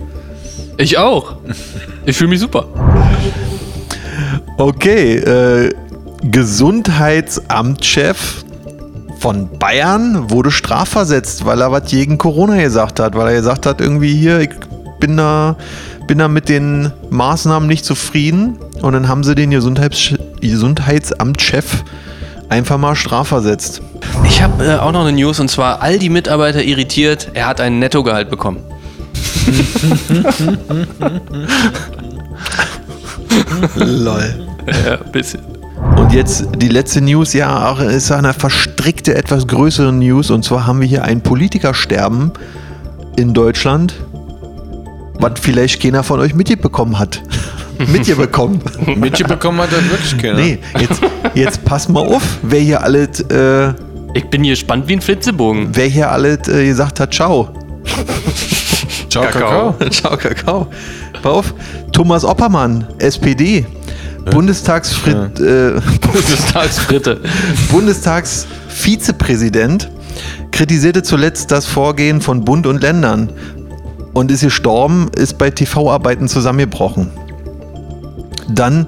[0.78, 1.36] Ich auch.
[2.06, 2.68] Ich fühle mich super.
[4.58, 5.74] Okay, äh,
[6.24, 8.46] Gesundheitsamtschef
[9.20, 13.82] von Bayern wurde strafversetzt, weil er was gegen Corona gesagt hat, weil er gesagt hat,
[13.82, 14.52] irgendwie hier, ich
[15.00, 15.58] bin da,
[16.08, 21.84] bin da mit den Maßnahmen nicht zufrieden und dann haben sie den Gesundheits Gesundheitsamtschef
[22.50, 23.82] einfach mal strafversetzt.
[24.26, 27.62] Ich habe äh, auch noch eine News und zwar all die Mitarbeiter irritiert, er hat
[27.62, 28.60] ein Nettogehalt bekommen.
[33.76, 34.48] Lol.
[34.86, 35.42] Ja, ein bisschen.
[35.98, 40.32] Und jetzt die letzte News, ja, auch ist eine verstrickte, etwas größere News.
[40.32, 42.32] Und zwar haben wir hier ein Politikersterben
[43.16, 43.94] in Deutschland,
[45.20, 47.22] was vielleicht keiner von euch mitbekommen hat.
[47.80, 48.62] Mitbekommen.
[48.96, 50.36] Mitbekommen hat das wirklich keiner.
[50.36, 51.02] nee, jetzt,
[51.34, 53.74] jetzt pass mal auf, wer hier alles, äh,
[54.14, 55.70] Ich bin hier gespannt wie ein Flitzebogen.
[55.74, 57.50] wer hier alles äh, gesagt hat, ciao.
[59.10, 59.76] Ciao, Kakao.
[59.92, 60.68] Ciao, Kakao.
[61.14, 61.54] Pass auf.
[61.94, 63.66] Thomas Oppermann, SPD.
[64.30, 67.22] Bundestagsfritt, äh, Bundestagsfritte.
[67.72, 69.90] Bundestagsvizepräsident
[70.52, 73.30] kritisierte zuletzt das Vorgehen von Bund und Ländern
[74.14, 77.12] und ist gestorben, ist bei TV-Arbeiten zusammengebrochen.
[78.50, 78.88] Dann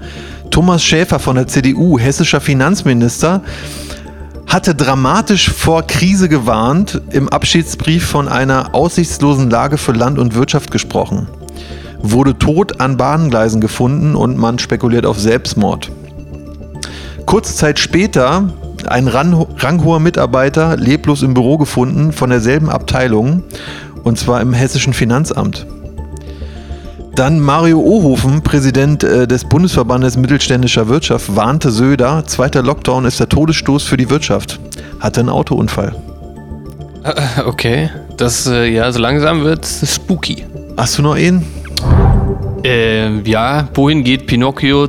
[0.52, 3.42] Thomas Schäfer von der CDU, hessischer Finanzminister,
[4.48, 10.72] hatte dramatisch vor Krise gewarnt, im Abschiedsbrief von einer aussichtslosen Lage für Land und Wirtschaft
[10.72, 11.28] gesprochen.
[12.00, 15.92] Wurde tot an Bahngleisen gefunden und man spekuliert auf Selbstmord.
[17.26, 18.50] Kurze Zeit später
[18.88, 23.44] ein ran- ranghoher Mitarbeiter leblos im Büro gefunden von derselben Abteilung
[24.04, 25.68] und zwar im hessischen Finanzamt.
[27.18, 33.28] Dann Mario Ohofen, Präsident äh, des Bundesverbandes mittelständischer Wirtschaft, warnte Söder, zweiter Lockdown ist der
[33.28, 34.60] Todesstoß für die Wirtschaft.
[35.00, 35.96] Hatte einen Autounfall.
[37.44, 40.46] Okay, das, äh, ja, so langsam wird spooky.
[40.78, 41.44] Hast du noch einen?
[42.64, 44.88] Ähm, ja, wohin geht Pinocchio,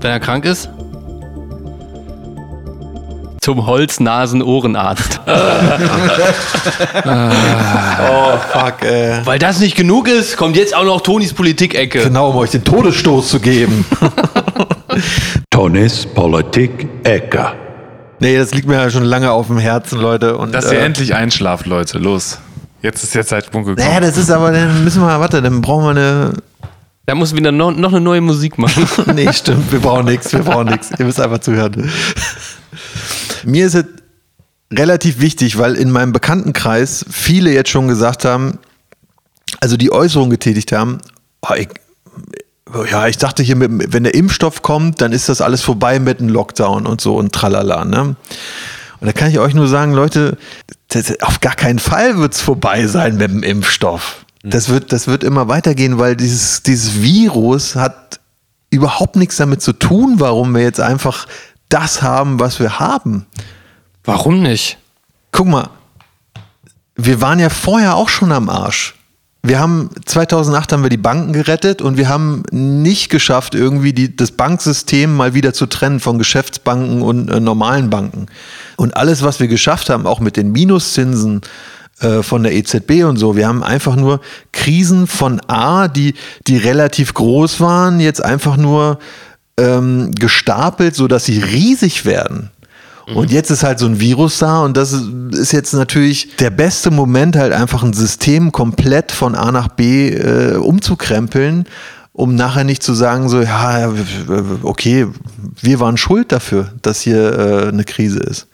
[0.00, 0.68] wenn er krank ist?
[3.44, 5.20] Zum Holznasen-Ohrenarzt.
[7.06, 9.20] Oh, fuck, äh.
[9.24, 12.04] Weil das nicht genug ist, kommt jetzt auch noch Tonis Politik-Ecke.
[12.04, 13.84] Genau, um euch den Todesstoß zu geben.
[15.50, 17.52] Tonys Politik Ecke.
[18.18, 20.38] nee, das liegt mir ja schon lange auf dem Herzen, Leute.
[20.38, 21.98] Und, Dass ihr äh, endlich einschlaft, Leute.
[21.98, 22.38] Los.
[22.80, 23.86] Jetzt ist der Zeitpunkt gekommen.
[23.86, 26.32] Naja, das ist aber, dann müssen wir, warte, dann brauchen wir eine.
[27.06, 28.88] Da muss wieder noch, noch eine neue Musik machen.
[29.14, 30.90] Nee, stimmt, wir brauchen nichts, wir brauchen nichts.
[30.98, 31.90] Ihr müsst einfach zuhören.
[33.46, 33.84] Mir ist es
[34.72, 38.58] relativ wichtig, weil in meinem Bekanntenkreis viele jetzt schon gesagt haben,
[39.60, 40.98] also die Äußerung getätigt haben,
[41.42, 41.68] oh, ich,
[42.90, 46.20] ja, ich dachte hier, mit, wenn der Impfstoff kommt, dann ist das alles vorbei mit
[46.20, 47.84] dem Lockdown und so und tralala.
[47.84, 48.16] Ne?
[49.00, 50.36] Und da kann ich euch nur sagen, Leute,
[50.88, 54.24] das, auf gar keinen Fall wird es vorbei sein mit dem Impfstoff.
[54.42, 58.20] Das wird, das wird immer weitergehen, weil dieses, dieses Virus hat
[58.70, 61.26] überhaupt nichts damit zu tun, warum wir jetzt einfach
[61.74, 63.26] das haben, was wir haben.
[64.04, 64.78] Warum nicht?
[65.32, 65.70] Guck mal,
[66.94, 68.94] wir waren ja vorher auch schon am Arsch.
[69.42, 74.16] Wir haben 2008 haben wir die Banken gerettet und wir haben nicht geschafft, irgendwie die,
[74.16, 78.26] das Banksystem mal wieder zu trennen von Geschäftsbanken und äh, normalen Banken.
[78.76, 81.42] Und alles, was wir geschafft haben, auch mit den Minuszinsen
[82.00, 84.20] äh, von der EZB und so, wir haben einfach nur
[84.52, 86.14] Krisen von A, die,
[86.46, 88.98] die relativ groß waren, jetzt einfach nur
[89.58, 92.50] ähm, gestapelt, sodass sie riesig werden.
[93.14, 96.90] Und jetzt ist halt so ein Virus da und das ist- jetzt natürlich der beste
[96.90, 101.66] Moment, halt einfach ein System komplett von A nach B äh, umzukrempeln,
[102.14, 103.92] um nachher nicht zu sagen, so, ja,
[104.62, 105.06] okay,
[105.60, 108.46] wir waren schuld dafür, dass hier äh, eine Krise ist.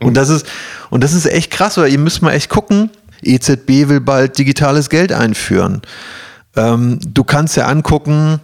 [0.00, 0.46] Und das ist,
[0.90, 2.90] und das ist echt krass, weil ihr müsst mal echt gucken,
[3.22, 5.82] EZB will bald digitales Geld einführen.
[6.54, 8.38] Ähm, du kannst ja angucken,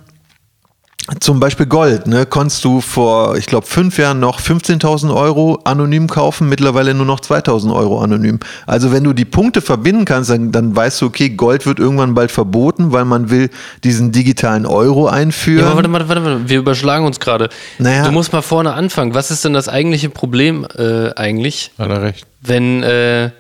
[1.21, 6.07] zum Beispiel Gold, ne, konntest du vor, ich glaube, fünf Jahren noch 15.000 Euro anonym
[6.07, 8.41] kaufen, mittlerweile nur noch 2.000 Euro anonym.
[8.67, 12.15] Also wenn du die Punkte verbinden kannst, dann, dann weißt du, okay, Gold wird irgendwann
[12.15, 13.51] bald verboten, weil man will
[13.85, 15.67] diesen digitalen Euro einführen.
[15.67, 17.51] Ja, warte, warte, warte, warte, wir überschlagen uns gerade.
[17.79, 18.05] Naja.
[18.05, 19.13] Du musst mal vorne anfangen.
[19.13, 22.27] Was ist denn das eigentliche Problem äh, eigentlich, Hat er recht.
[22.41, 23.31] wenn, äh,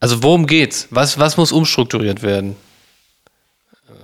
[0.00, 0.88] also worum geht's?
[0.90, 2.56] Was, was muss umstrukturiert werden?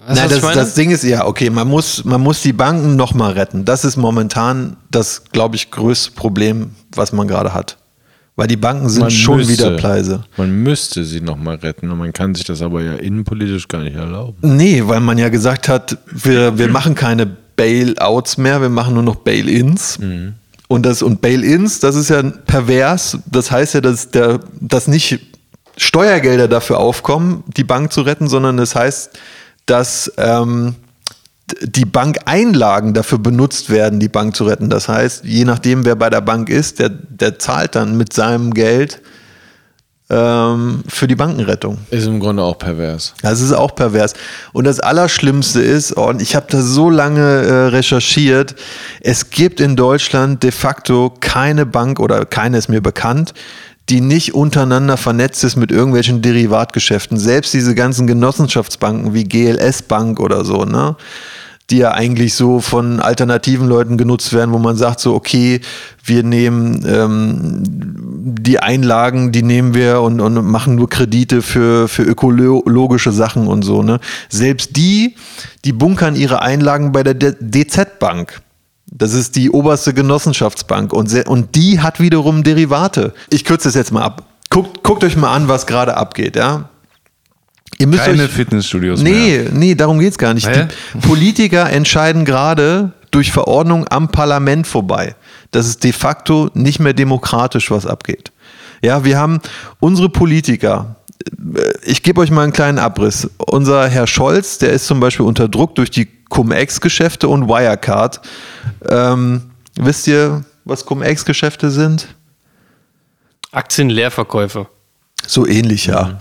[0.09, 3.33] Weißt Nein, das, das Ding ist ja, okay, man muss, man muss die Banken nochmal
[3.33, 3.67] retten.
[3.67, 7.77] Das ist momentan das, glaube ich, größte Problem, was man gerade hat.
[8.35, 10.25] Weil die Banken sind schon wieder pleise.
[10.39, 13.97] Man müsste sie nochmal retten und man kann sich das aber ja innenpolitisch gar nicht
[13.97, 14.37] erlauben.
[14.41, 19.03] Nee, weil man ja gesagt hat, wir, wir machen keine Bailouts mehr, wir machen nur
[19.03, 19.99] noch Bail-ins.
[20.69, 23.19] Und, das, und Bail-ins, das ist ja pervers.
[23.27, 25.19] Das heißt ja, dass, der, dass nicht
[25.77, 29.19] Steuergelder dafür aufkommen, die Bank zu retten, sondern das heißt,
[29.71, 30.77] dass ähm,
[31.63, 34.69] die Bankeinlagen dafür benutzt werden, die Bank zu retten.
[34.71, 38.53] Das heißt, je nachdem, wer bei der Bank ist, der, der zahlt dann mit seinem
[38.53, 39.01] Geld
[40.11, 41.79] ähm, für die Bankenrettung.
[41.91, 43.15] Ist im Grunde auch pervers.
[43.23, 44.15] Das ist auch pervers.
[44.53, 48.55] Und das Allerschlimmste ist, oh, und ich habe da so lange äh, recherchiert,
[49.01, 53.35] es gibt in Deutschland de facto keine Bank oder keine ist mir bekannt,
[53.89, 57.19] die nicht untereinander vernetzt ist mit irgendwelchen Derivatgeschäften.
[57.19, 60.97] Selbst diese ganzen Genossenschaftsbanken wie GLS Bank oder so, ne?
[61.71, 65.61] die ja eigentlich so von alternativen Leuten genutzt werden, wo man sagt so, okay,
[66.03, 72.05] wir nehmen ähm, die Einlagen, die nehmen wir und, und machen nur Kredite für, für
[72.05, 73.83] ökologische Sachen und so.
[73.83, 74.01] Ne?
[74.31, 75.17] Selbst die,
[75.67, 78.41] die bunkern ihre Einlagen bei der D- DZ Bank.
[78.91, 83.13] Das ist die oberste Genossenschaftsbank und, und die hat wiederum Derivate.
[83.31, 84.25] Ich kürze das jetzt mal ab.
[84.51, 86.37] Guckt, guckt euch mal an, was gerade abgeht.
[86.37, 86.71] Ja?
[87.79, 89.13] Ihr müsst Keine euch, Fitnessstudios mehr.
[89.13, 90.49] Nee, nee, darum geht's gar nicht.
[90.49, 95.15] Die Politiker entscheiden gerade durch Verordnung am Parlament vorbei.
[95.51, 98.33] Das ist de facto nicht mehr demokratisch, was abgeht.
[98.83, 99.41] Ja, wir haben
[99.81, 100.97] unsere Politiker.
[101.55, 103.29] äh, Ich gebe euch mal einen kleinen Abriss.
[103.39, 108.21] Unser Herr Scholz, der ist zum Beispiel unter Druck durch die Cum-Ex-Geschäfte und Wirecard.
[108.89, 112.09] Ähm, wisst ihr, was Cum-Ex-Geschäfte sind?
[113.53, 114.67] Aktienleerverkäufe.
[115.27, 116.19] So ähnlich, ja.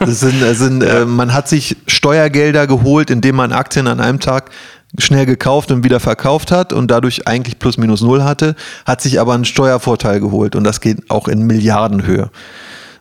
[0.00, 4.20] Das sind, das sind, Äh, man hat sich Steuergelder geholt, indem man Aktien an einem
[4.20, 4.50] Tag
[4.98, 9.20] schnell gekauft und wieder verkauft hat und dadurch eigentlich plus minus null hatte, hat sich
[9.20, 12.30] aber einen Steuervorteil geholt und das geht auch in Milliardenhöhe.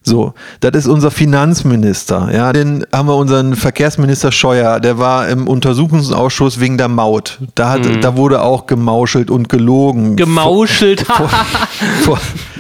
[0.02, 2.30] So, das ist unser Finanzminister.
[2.34, 7.40] Ja, den haben wir unseren Verkehrsminister Scheuer, der war im Untersuchungsausschuss wegen der Maut.
[7.56, 10.16] Da, hat, da wurde auch gemauschelt und gelogen.
[10.16, 11.06] Gemauschelt.
[12.04, 12.20] Vor,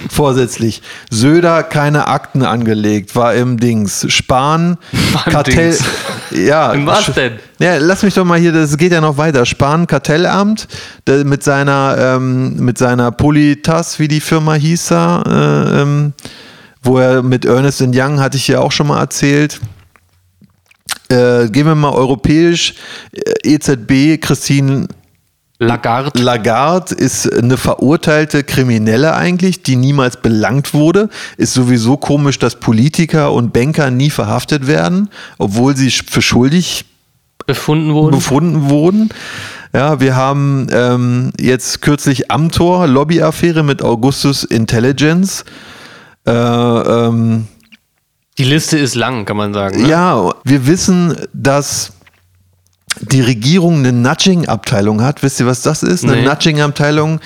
[0.09, 0.81] vorsätzlich.
[1.09, 4.05] Söder keine Akten angelegt, war im Dings.
[4.09, 4.77] Spahn,
[5.13, 5.71] War Kartell.
[5.71, 5.83] Dings.
[6.31, 6.73] Ja.
[6.85, 7.39] Was denn?
[7.59, 9.45] Ja, lass mich doch mal hier, das geht ja noch weiter.
[9.45, 10.67] Spahn, Kartellamt,
[11.07, 16.13] der, mit seiner, ähm, mit seiner Politas, wie die Firma hieß da, äh, ähm,
[16.89, 19.59] wo er mit Ernest Young, hatte ich ja auch schon mal erzählt.
[21.09, 22.73] Äh, gehen wir mal europäisch.
[23.11, 24.87] Äh, EZB, Christine
[25.59, 26.19] Lagarde.
[26.19, 31.09] Lagarde ist eine verurteilte Kriminelle eigentlich, die niemals belangt wurde.
[31.37, 36.85] Ist sowieso komisch, dass Politiker und Banker nie verhaftet werden, obwohl sie für schuldig
[37.45, 38.15] befunden wurden.
[38.15, 39.09] befunden wurden.
[39.73, 45.45] Ja, wir haben ähm, jetzt kürzlich Amtor, Lobbyaffäre mit Augustus Intelligence.
[46.29, 47.47] Äh, ähm,
[48.37, 49.81] Die Liste ist lang, kann man sagen.
[49.81, 49.87] Ne?
[49.87, 51.93] ja, wir wissen, dass
[53.01, 55.23] die Regierung eine Nudging-Abteilung hat.
[55.23, 56.03] Wisst ihr, was das ist?
[56.03, 56.23] Eine Nee.
[56.25, 57.19] Nudging-Abteilung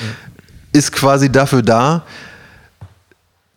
[0.72, 2.04] ist quasi dafür da,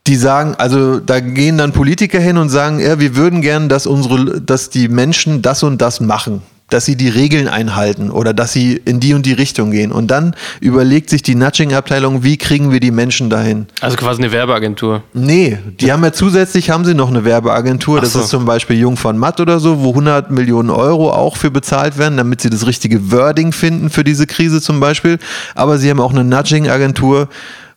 [0.07, 3.87] die sagen, also da gehen dann Politiker hin und sagen, ja, wir würden gern, dass
[3.87, 8.53] unsere, dass die Menschen das und das machen, dass sie die Regeln einhalten oder dass
[8.53, 9.93] sie in die und die Richtung gehen.
[9.93, 13.67] Und dann überlegt sich die Nudging-Abteilung, wie kriegen wir die Menschen dahin?
[13.81, 15.03] Also quasi eine Werbeagentur.
[15.13, 18.01] Nee, die haben ja zusätzlich haben sie noch eine Werbeagentur.
[18.01, 18.21] Das so.
[18.21, 21.99] ist zum Beispiel Jung von Matt oder so, wo 100 Millionen Euro auch für bezahlt
[21.99, 25.19] werden, damit sie das richtige Wording finden für diese Krise zum Beispiel.
[25.55, 27.29] Aber sie haben auch eine Nudging-Agentur,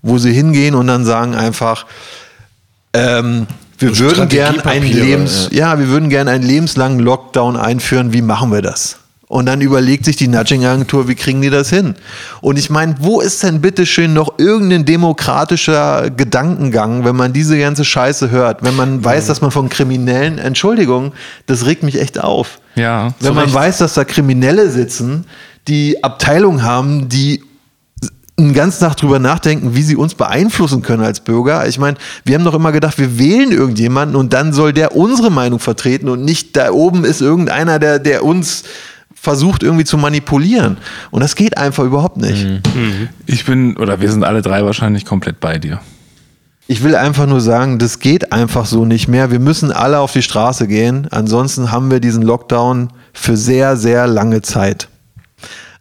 [0.02, 1.86] wo sie hingehen und dann sagen einfach,
[2.94, 3.46] ähm,
[3.80, 5.80] wir So würden gern einen Strategiepapiere, Lebens, ja.
[5.80, 8.14] wir würden gern einen lebenslangen Lockdown einführen.
[8.14, 8.98] Wie machen wir das?
[9.30, 11.94] Und dann überlegt sich die Nudging-Agentur, wie kriegen die das hin?
[12.42, 17.58] Und ich meine, wo ist denn bitte schön noch irgendein demokratischer Gedankengang, wenn man diese
[17.60, 18.64] ganze Scheiße hört?
[18.64, 21.14] Wenn man weiß, dass man von Kriminellen, Entschuldigung,
[21.46, 22.60] das regt mich echt auf.
[22.74, 23.54] Ja, Wenn man Recht.
[23.54, 25.26] weiß, dass da Kriminelle sitzen,
[25.68, 27.44] die Abteilung haben, die
[28.44, 31.68] einen ganzen Tag drüber nachdenken, wie sie uns beeinflussen können als Bürger.
[31.68, 35.30] Ich meine, wir haben doch immer gedacht, wir wählen irgendjemanden und dann soll der unsere
[35.30, 38.64] Meinung vertreten und nicht da oben ist irgendeiner, der, der uns
[39.14, 40.78] versucht irgendwie zu manipulieren.
[41.12, 42.46] Und das geht einfach überhaupt nicht.
[43.26, 45.82] Ich bin, oder wir sind alle drei wahrscheinlich komplett bei dir.
[46.68, 49.32] Ich will einfach nur sagen, das geht einfach so nicht mehr.
[49.32, 51.08] Wir müssen alle auf die Straße gehen.
[51.10, 54.88] Ansonsten haben wir diesen Lockdown für sehr, sehr lange Zeit.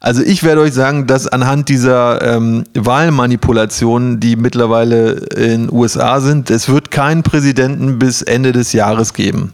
[0.00, 6.50] Also ich werde euch sagen, dass anhand dieser ähm, Wahlmanipulationen, die mittlerweile in USA sind,
[6.50, 9.52] es wird keinen Präsidenten bis Ende des Jahres geben.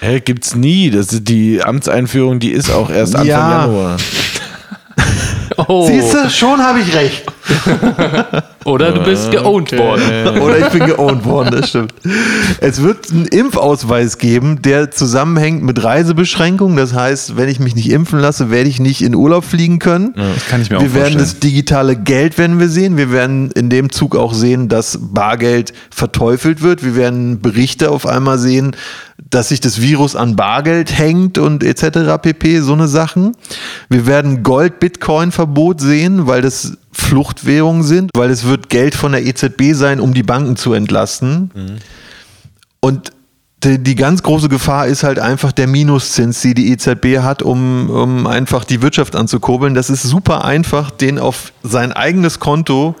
[0.00, 0.90] Hä, gibt's nie.
[0.90, 3.60] Das ist die Amtseinführung, die ist auch erst Anfang Ja.
[3.66, 3.96] Januar.
[5.56, 5.86] Oh.
[5.86, 7.24] Siehst du, schon habe ich recht.
[8.64, 10.38] Oder du bist geowned worden.
[10.40, 11.94] Oder ich bin geowned worden, das stimmt.
[12.60, 16.76] Es wird einen Impfausweis geben, der zusammenhängt mit Reisebeschränkungen.
[16.76, 20.12] Das heißt, wenn ich mich nicht impfen lasse, werde ich nicht in Urlaub fliegen können.
[20.14, 21.18] Das kann ich mir auch wir werden vorstellen.
[21.18, 22.96] das digitale Geld werden wir sehen.
[22.96, 26.84] Wir werden in dem Zug auch sehen, dass Bargeld verteufelt wird.
[26.84, 28.76] Wir werden Berichte auf einmal sehen,
[29.30, 32.20] dass sich das Virus an Bargeld hängt und etc.
[32.20, 32.60] pp.
[32.60, 33.36] So eine Sachen.
[33.88, 39.72] Wir werden Gold-Bitcoin-Verbot sehen, weil das Fluchtwährungen sind, weil es wird Geld von der EZB
[39.72, 41.50] sein, um die Banken zu entlasten.
[42.80, 43.12] Und
[43.62, 47.90] die, die ganz große Gefahr ist halt einfach der Minuszins, die die EZB hat, um,
[47.90, 49.74] um einfach die Wirtschaft anzukurbeln.
[49.74, 52.96] Das ist super einfach, den auf sein eigenes Konto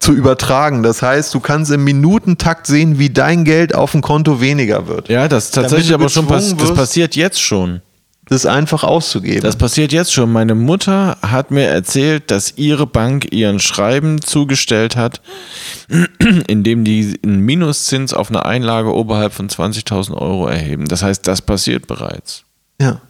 [0.00, 0.82] zu übertragen.
[0.82, 5.08] Das heißt, du kannst im Minutentakt sehen, wie dein Geld auf dem Konto weniger wird.
[5.08, 7.82] Ja, das ist tatsächlich aber schon pass gezwungen das wirst- passiert jetzt schon.
[8.30, 9.40] Das einfach auszugeben.
[9.40, 10.30] Das passiert jetzt schon.
[10.30, 15.22] Meine Mutter hat mir erzählt, dass ihre Bank ihren Schreiben zugestellt hat,
[16.46, 20.88] in dem die einen Minuszins auf eine Einlage oberhalb von 20.000 Euro erheben.
[20.88, 22.44] Das heißt, das passiert bereits.
[22.80, 23.00] ja.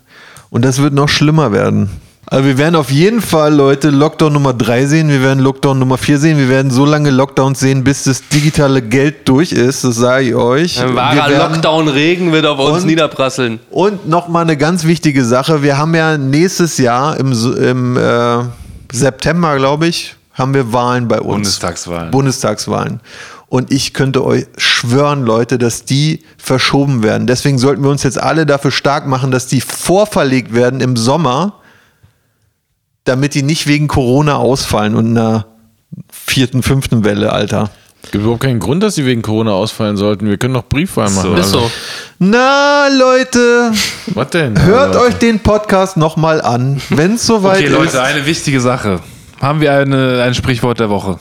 [0.50, 1.90] Und das wird noch schlimmer werden.
[2.30, 5.08] Also wir werden auf jeden Fall, Leute, Lockdown Nummer 3 sehen.
[5.08, 6.36] Wir werden Lockdown Nummer 4 sehen.
[6.36, 9.82] Wir werden so lange Lockdowns sehen, bis das digitale Geld durch ist.
[9.84, 10.78] Das sage ich euch.
[10.78, 13.60] Ein Wir wahrer werden- Lockdown-Regen wird auf uns Und- niederprasseln.
[13.70, 15.62] Und nochmal eine ganz wichtige Sache.
[15.62, 18.40] Wir haben ja nächstes Jahr im, im äh,
[18.92, 21.32] September, glaube ich, haben wir Wahlen bei uns.
[21.32, 22.10] Bundestagswahlen.
[22.10, 23.00] Bundestagswahlen.
[23.48, 27.26] Und ich könnte euch schwören, Leute, dass die verschoben werden.
[27.26, 31.54] Deswegen sollten wir uns jetzt alle dafür stark machen, dass die vorverlegt werden im Sommer,
[33.08, 35.46] damit die nicht wegen Corona ausfallen und einer
[36.12, 37.70] vierten, fünften Welle, Alter.
[38.10, 40.28] Gibt überhaupt keinen Grund, dass sie wegen Corona ausfallen sollten.
[40.28, 41.36] Wir können doch Briefwahl machen.
[41.36, 41.70] Ist so.
[42.18, 43.72] Na, Leute,
[44.14, 44.60] Was denn?
[44.62, 47.72] hört Also, euch den Podcast nochmal an, wenn es soweit Okay, ist.
[47.72, 49.00] Leute, eine wichtige Sache.
[49.40, 51.18] Haben wir eine, ein Sprichwort der Woche?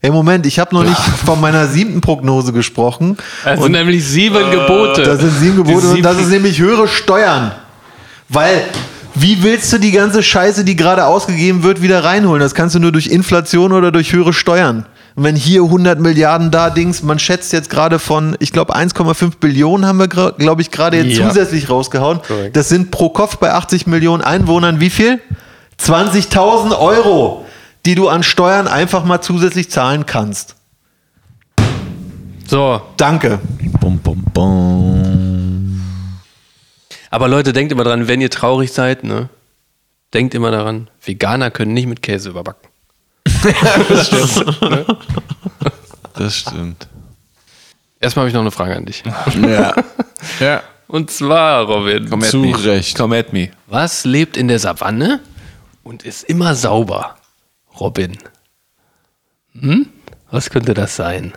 [0.00, 3.16] Hey, Moment, ich habe noch nicht von meiner siebten Prognose gesprochen.
[3.44, 5.02] Das sind nämlich sieben Gebote.
[5.02, 7.52] Das sind sieben Gebote Die und das sieben- ist nämlich höhere Steuern.
[8.28, 8.62] Weil,
[9.20, 12.40] wie willst du die ganze Scheiße, die gerade ausgegeben wird, wieder reinholen?
[12.40, 14.86] Das kannst du nur durch Inflation oder durch höhere Steuern.
[15.14, 19.38] Und wenn hier 100 Milliarden da Dings, man schätzt jetzt gerade von, ich glaube 1,5
[19.40, 21.28] Billionen haben wir, glaube ich, gerade jetzt Ja.
[21.28, 22.20] zusätzlich rausgehauen.
[22.26, 22.56] Korrekt.
[22.56, 25.20] Das sind pro Kopf bei 80 Millionen Einwohnern wie viel?
[25.80, 27.44] 20.000 Euro,
[27.86, 30.54] die du an Steuern einfach mal zusätzlich zahlen kannst.
[32.46, 33.40] So, Danke.
[33.80, 35.27] Bum, bum, bum.
[37.10, 39.28] Aber Leute, denkt immer dran, wenn ihr traurig seid, ne?
[40.14, 42.68] Denkt immer daran, Veganer können nicht mit Käse überbacken.
[46.18, 46.88] Das stimmt.
[48.00, 49.04] Erstmal habe ich noch eine Frage an dich.
[49.40, 49.74] Ja.
[50.40, 50.62] ja.
[50.88, 52.64] Und zwar, Robin, Come at Zu me.
[52.64, 52.96] Recht.
[52.96, 53.50] Come at me.
[53.68, 55.20] was lebt in der Savanne
[55.84, 57.16] und ist immer sauber?
[57.78, 58.18] Robin.
[59.52, 59.86] Hm?
[60.30, 61.34] Was könnte das sein?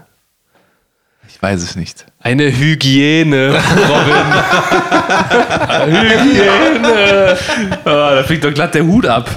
[1.41, 2.05] Ich weiß es nicht.
[2.19, 4.33] Eine Hygiene, Robin.
[5.97, 7.37] Hygiene.
[7.83, 9.27] Oh, da fliegt doch glatt der Hut ab.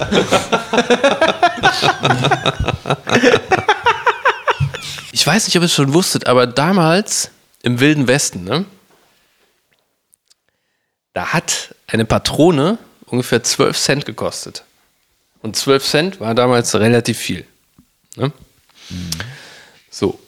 [5.12, 7.30] Ich weiß nicht, ob ihr es schon wusstet, aber damals
[7.62, 8.66] im Wilden Westen, ne?
[11.14, 12.76] Da hat eine Patrone
[13.06, 14.64] ungefähr 12 Cent gekostet.
[15.40, 17.46] Und 12 Cent war damals relativ viel.
[18.16, 18.30] Ne?
[19.88, 20.20] So.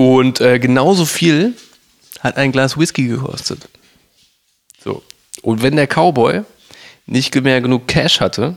[0.00, 1.54] Und äh, genauso viel
[2.20, 3.68] hat ein Glas Whisky gekostet.
[4.82, 5.02] So.
[5.42, 6.42] Und wenn der Cowboy
[7.04, 8.56] nicht mehr genug Cash hatte,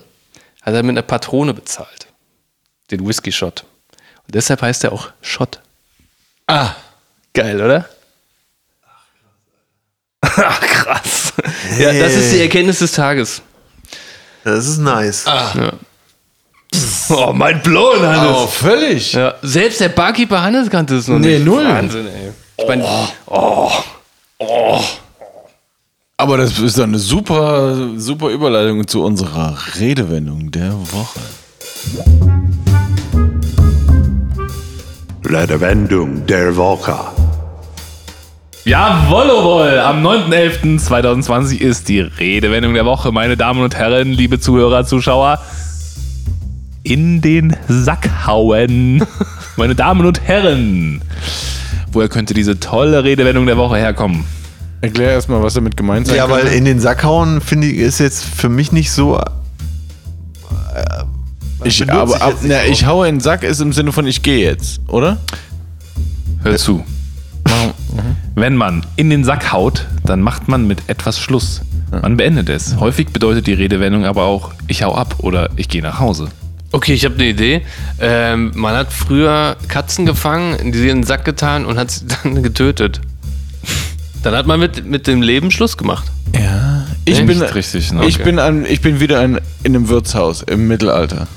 [0.61, 2.07] hat er mit einer Patrone bezahlt.
[2.91, 3.65] Den Whisky-Shot.
[4.25, 5.59] Und deshalb heißt er auch Shot.
[6.47, 6.75] Ah.
[7.33, 7.89] Geil, oder?
[10.21, 11.33] Ach, krass.
[11.77, 13.41] Ja, das ist die Erkenntnis des Tages.
[14.45, 15.25] Das ist nice.
[17.09, 18.35] Oh, mein blown, Hannes.
[18.35, 19.13] Oh, völlig.
[19.13, 21.45] Ja, selbst der Barkeeper Hannes kannte es noch Nee, nicht.
[21.45, 21.65] null.
[21.65, 22.31] Wahnsinn, ey.
[22.57, 22.83] Ich mein,
[26.17, 31.19] Aber das ist doch eine super, super Überleitung zu unserer Redewendung der Woche.
[35.25, 36.95] Redewendung der Woche.
[38.65, 45.39] Jawohl, am 9.11.2020 ist die Redewendung der Woche, meine Damen und Herren, liebe Zuhörer, Zuschauer.
[46.83, 49.05] In den Sack hauen.
[49.57, 51.01] meine Damen und Herren.
[51.91, 54.25] Woher könnte diese tolle Redewendung der Woche herkommen?
[54.81, 57.99] Erklär erstmal, was damit gemeint sein Ja, weil in den Sack hauen, finde ich, ist
[57.99, 59.17] jetzt für mich nicht so.
[59.17, 59.23] äh,
[61.63, 62.71] ich, aber ich ab, na, so.
[62.71, 65.19] ich haue in den Sack ist im Sinne von ich gehe jetzt, oder?
[66.43, 66.83] Hör zu.
[68.35, 71.61] Wenn man in den Sack haut, dann macht man mit etwas Schluss.
[71.91, 72.75] Man beendet es.
[72.77, 76.27] Häufig bedeutet die Redewendung aber auch, ich hau ab oder ich gehe nach Hause.
[76.73, 77.61] Okay, ich habe eine Idee.
[78.01, 82.05] Ähm, man hat früher Katzen gefangen, die sie in den Sack getan und hat sie
[82.23, 82.99] dann getötet.
[84.23, 86.05] Dann hat man mit, mit dem Leben Schluss gemacht.
[86.33, 86.85] Ja.
[87.05, 88.05] Ich bin richtig, ne?
[88.05, 88.23] Ich Okay.
[88.23, 91.27] bin an, ich bin wieder an, in einem Wirtshaus im Mittelalter.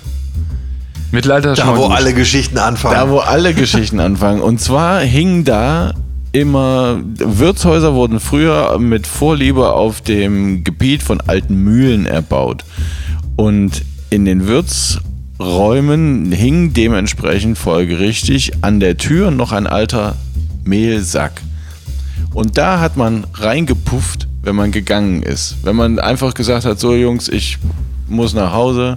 [1.13, 1.97] Mittelalter ist schon Da, mal wo gut.
[1.97, 2.95] alle Geschichten anfangen.
[2.95, 4.41] Da, wo alle Geschichten anfangen.
[4.41, 5.95] Und zwar hingen da
[6.33, 12.65] immer, Wirtshäuser wurden früher mit Vorliebe auf dem Gebiet von alten Mühlen erbaut.
[13.37, 14.47] Und in den
[15.39, 20.17] Wirtsräumen hing dementsprechend folgerichtig an der Tür noch ein alter
[20.65, 21.43] Mehlsack.
[22.33, 25.57] Und da hat man reingepufft, wenn man gegangen ist.
[25.63, 27.59] Wenn man einfach gesagt hat, so Jungs, ich
[28.09, 28.97] muss nach Hause,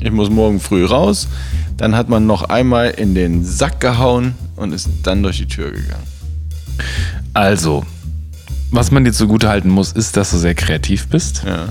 [0.00, 1.28] ich muss morgen früh raus,
[1.76, 5.70] dann hat man noch einmal in den Sack gehauen und ist dann durch die Tür
[5.70, 6.06] gegangen.
[7.34, 7.84] Also,
[8.70, 11.42] was man dir zugute halten muss, ist, dass du sehr kreativ bist.
[11.46, 11.68] Ja.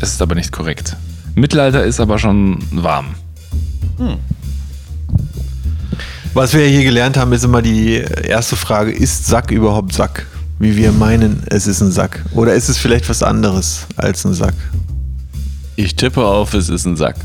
[0.00, 0.96] Es ist aber nicht korrekt.
[1.34, 3.14] Mittelalter ist aber schon warm.
[6.34, 10.26] Was wir hier gelernt haben, ist immer die erste Frage: Ist Sack überhaupt Sack?
[10.60, 12.24] Wie wir meinen, es ist ein Sack.
[12.34, 14.54] Oder ist es vielleicht was anderes als ein Sack?
[15.76, 17.16] Ich tippe auf, es ist ein Sack.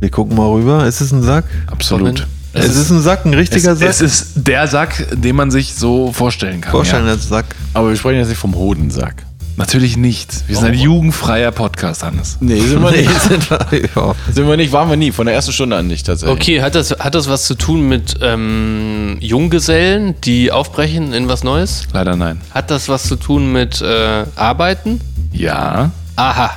[0.00, 0.86] Wir gucken mal rüber.
[0.86, 1.44] Ist es ein Sack?
[1.66, 2.26] Absolut.
[2.54, 3.88] Es, ist ein Sack, ein richtiger Es, Sack.
[3.90, 6.70] es ist der Sack, den man sich so vorstellen kann.
[6.72, 7.12] Vorstellen Ja.
[7.12, 7.46] als Sack.
[7.74, 9.22] Aber wir sprechen jetzt nicht vom Hodensack.
[9.56, 10.48] Natürlich nicht.
[10.48, 12.38] Wir sind ein jugendfreier Podcast, Hannes.
[12.40, 13.20] Nee, sind wir Nee, nicht.
[13.20, 13.58] sind wir,
[13.94, 14.14] ja.
[14.32, 15.12] sind wir nicht, waren wir nie.
[15.12, 16.34] Von der ersten Stunde an nicht tatsächlich.
[16.34, 21.44] Okay, hat das, hat das was zu tun mit ähm, Junggesellen, die aufbrechen in was
[21.44, 21.82] Neues?
[21.92, 22.40] Leider nein.
[22.50, 25.00] Hat das was zu tun mit äh, Arbeiten?
[25.32, 25.90] Ja.
[26.16, 26.50] Aha.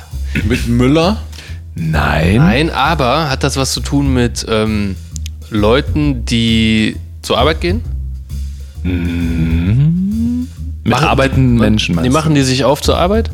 [0.44, 1.18] Mit Müller?
[1.74, 2.36] Nein.
[2.36, 4.96] Nein, aber hat das was zu tun mit ähm,
[5.50, 7.82] Leuten, die zur Arbeit gehen?
[10.86, 13.30] Mit arbeitenden Menschen Die machen die sich auf zur Arbeit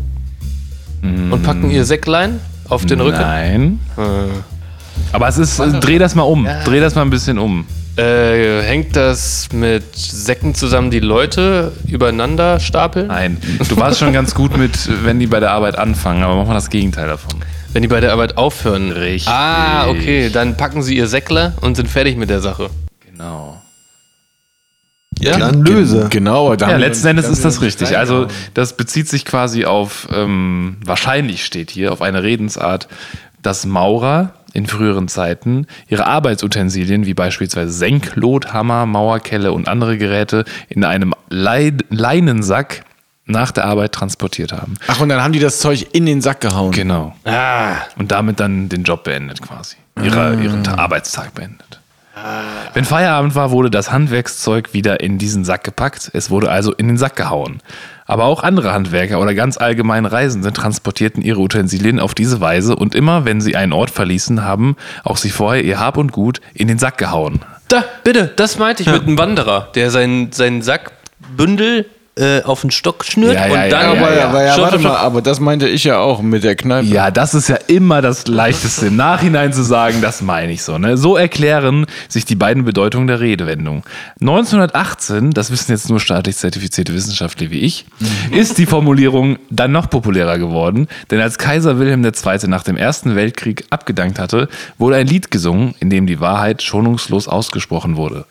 [1.03, 3.01] und packen ihr Säcklein auf den?
[3.01, 3.21] Rücken?
[3.21, 3.81] Nein.
[3.99, 4.03] Äh,
[5.13, 6.47] Aber es ist, äh, dreh das mal um.
[6.65, 7.67] Dreh das mal ein bisschen um.
[7.97, 13.09] Äh, hängt das mit Säcken zusammen, die Leute übereinander stapeln?
[13.09, 13.37] Nein.
[13.69, 16.55] Du warst schon ganz gut mit, wenn die bei der Arbeit anfangen, aber mach mal
[16.55, 17.35] das Gegenteil davon.
[17.73, 18.93] Wenn die bei der Arbeit aufhören.
[18.93, 19.31] Richtig.
[19.33, 20.31] Ah, okay.
[20.33, 22.71] Dann packen sie ihr Säckler und sind fertig mit der Sache.
[23.11, 23.61] Genau.
[25.23, 26.09] Ja, dann löse.
[26.11, 26.55] Genau.
[26.57, 27.97] da Ja, letzten Endes ist das richtig.
[27.97, 28.37] Also reingehauen.
[28.55, 32.89] das bezieht sich quasi auf, ähm, wahrscheinlich steht hier, auf eine Redensart,
[33.43, 40.45] dass Maurer in früheren Zeiten ihre Arbeitsutensilien, wie beispielsweise Senklot, Hammer, Mauerkelle und andere Geräte,
[40.69, 42.85] in einem Leid Leinensack
[43.25, 44.75] nach der Arbeit transportiert haben.
[44.89, 46.73] Ach, und dann haben die das Zeug in den Sack gehauen.
[46.73, 47.15] Genau.
[47.25, 49.77] Ah, Und damit dann den Job beendet quasi.
[50.03, 51.81] Ihre, Ihren Ta- Arbeitstag beendet.
[52.75, 56.11] Wenn Feierabend war, wurde das Handwerkszeug wieder in diesen Sack gepackt.
[56.13, 57.61] Es wurde also in den Sack gehauen.
[58.05, 62.95] Aber auch andere Handwerker oder ganz allgemein Reisende transportierten ihre Utensilien auf diese Weise und
[62.95, 66.69] immer, wenn sie einen Ort verließen, haben auch sie vorher ihr Hab und Gut in
[66.69, 67.41] den Sack gehauen.
[67.69, 72.71] da, bitte, das meinte ich mit einem Wanderer, der seinen, seinen Sackbündel äh, auf den
[72.71, 73.99] Stock schnürt Ja, ja, und ja, dann.
[73.99, 76.57] Aber, ja, aber ja, Stopp, warte mal, aber das meinte ich ja auch mit der
[76.57, 76.87] Kneipe.
[76.87, 80.77] Ja, das ist ja immer das Leichteste, im Nachhinein zu sagen, das meine ich so.
[80.77, 80.99] Ne?
[80.99, 83.83] So erklären sich die beiden Bedeutungen der Redewendung.
[84.21, 87.87] 1918, das wissen jetzt nur staatlich zertifizierte Wissenschaftler wie ich,
[88.31, 92.49] ist die Formulierung dann noch populärer geworden, denn als Kaiser Wilhelm II.
[92.49, 97.27] nach dem Ersten Weltkrieg abgedankt hatte, wurde ein Lied gesungen, in dem die Wahrheit schonungslos
[97.27, 98.27] ausgesprochen wurde.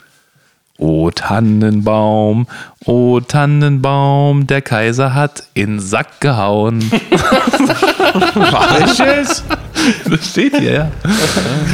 [0.82, 2.48] O Tannenbaum,
[2.86, 6.92] o Tannenbaum, der Kaiser hat in Sack gehauen.
[10.10, 10.92] Das steht hier, ja.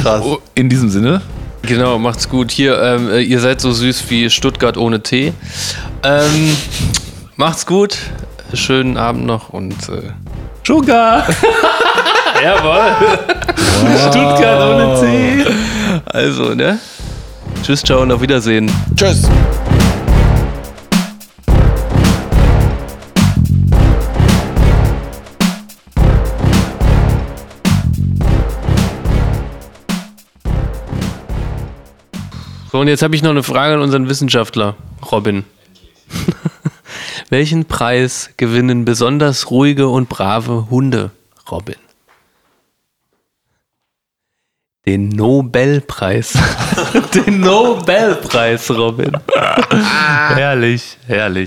[0.02, 0.22] Krass.
[0.24, 1.20] Oh, in diesem Sinne.
[1.62, 2.50] Genau, macht's gut.
[2.50, 5.34] Hier, ähm, äh, ihr seid so süß wie Stuttgart ohne Tee.
[6.02, 6.56] Ähm,
[7.36, 7.98] macht's gut.
[8.54, 9.74] Schönen Abend noch und.
[9.90, 10.12] Äh,
[10.66, 11.26] Sugar!
[12.42, 12.92] Jawohl.
[13.98, 15.46] Stuttgart ohne C.
[16.06, 16.78] Also, ne?
[17.62, 18.70] Tschüss, ciao und auf Wiedersehen.
[18.96, 19.28] Tschüss.
[32.70, 34.76] So, und jetzt habe ich noch eine Frage an unseren Wissenschaftler,
[35.10, 35.44] Robin.
[37.30, 41.10] Welchen Preis gewinnen besonders ruhige und brave Hunde,
[41.50, 41.87] Robin?
[44.88, 46.32] Den Nobelpreis.
[47.14, 49.12] Den Nobelpreis, Robin.
[50.34, 51.46] Herrlich, herrlich.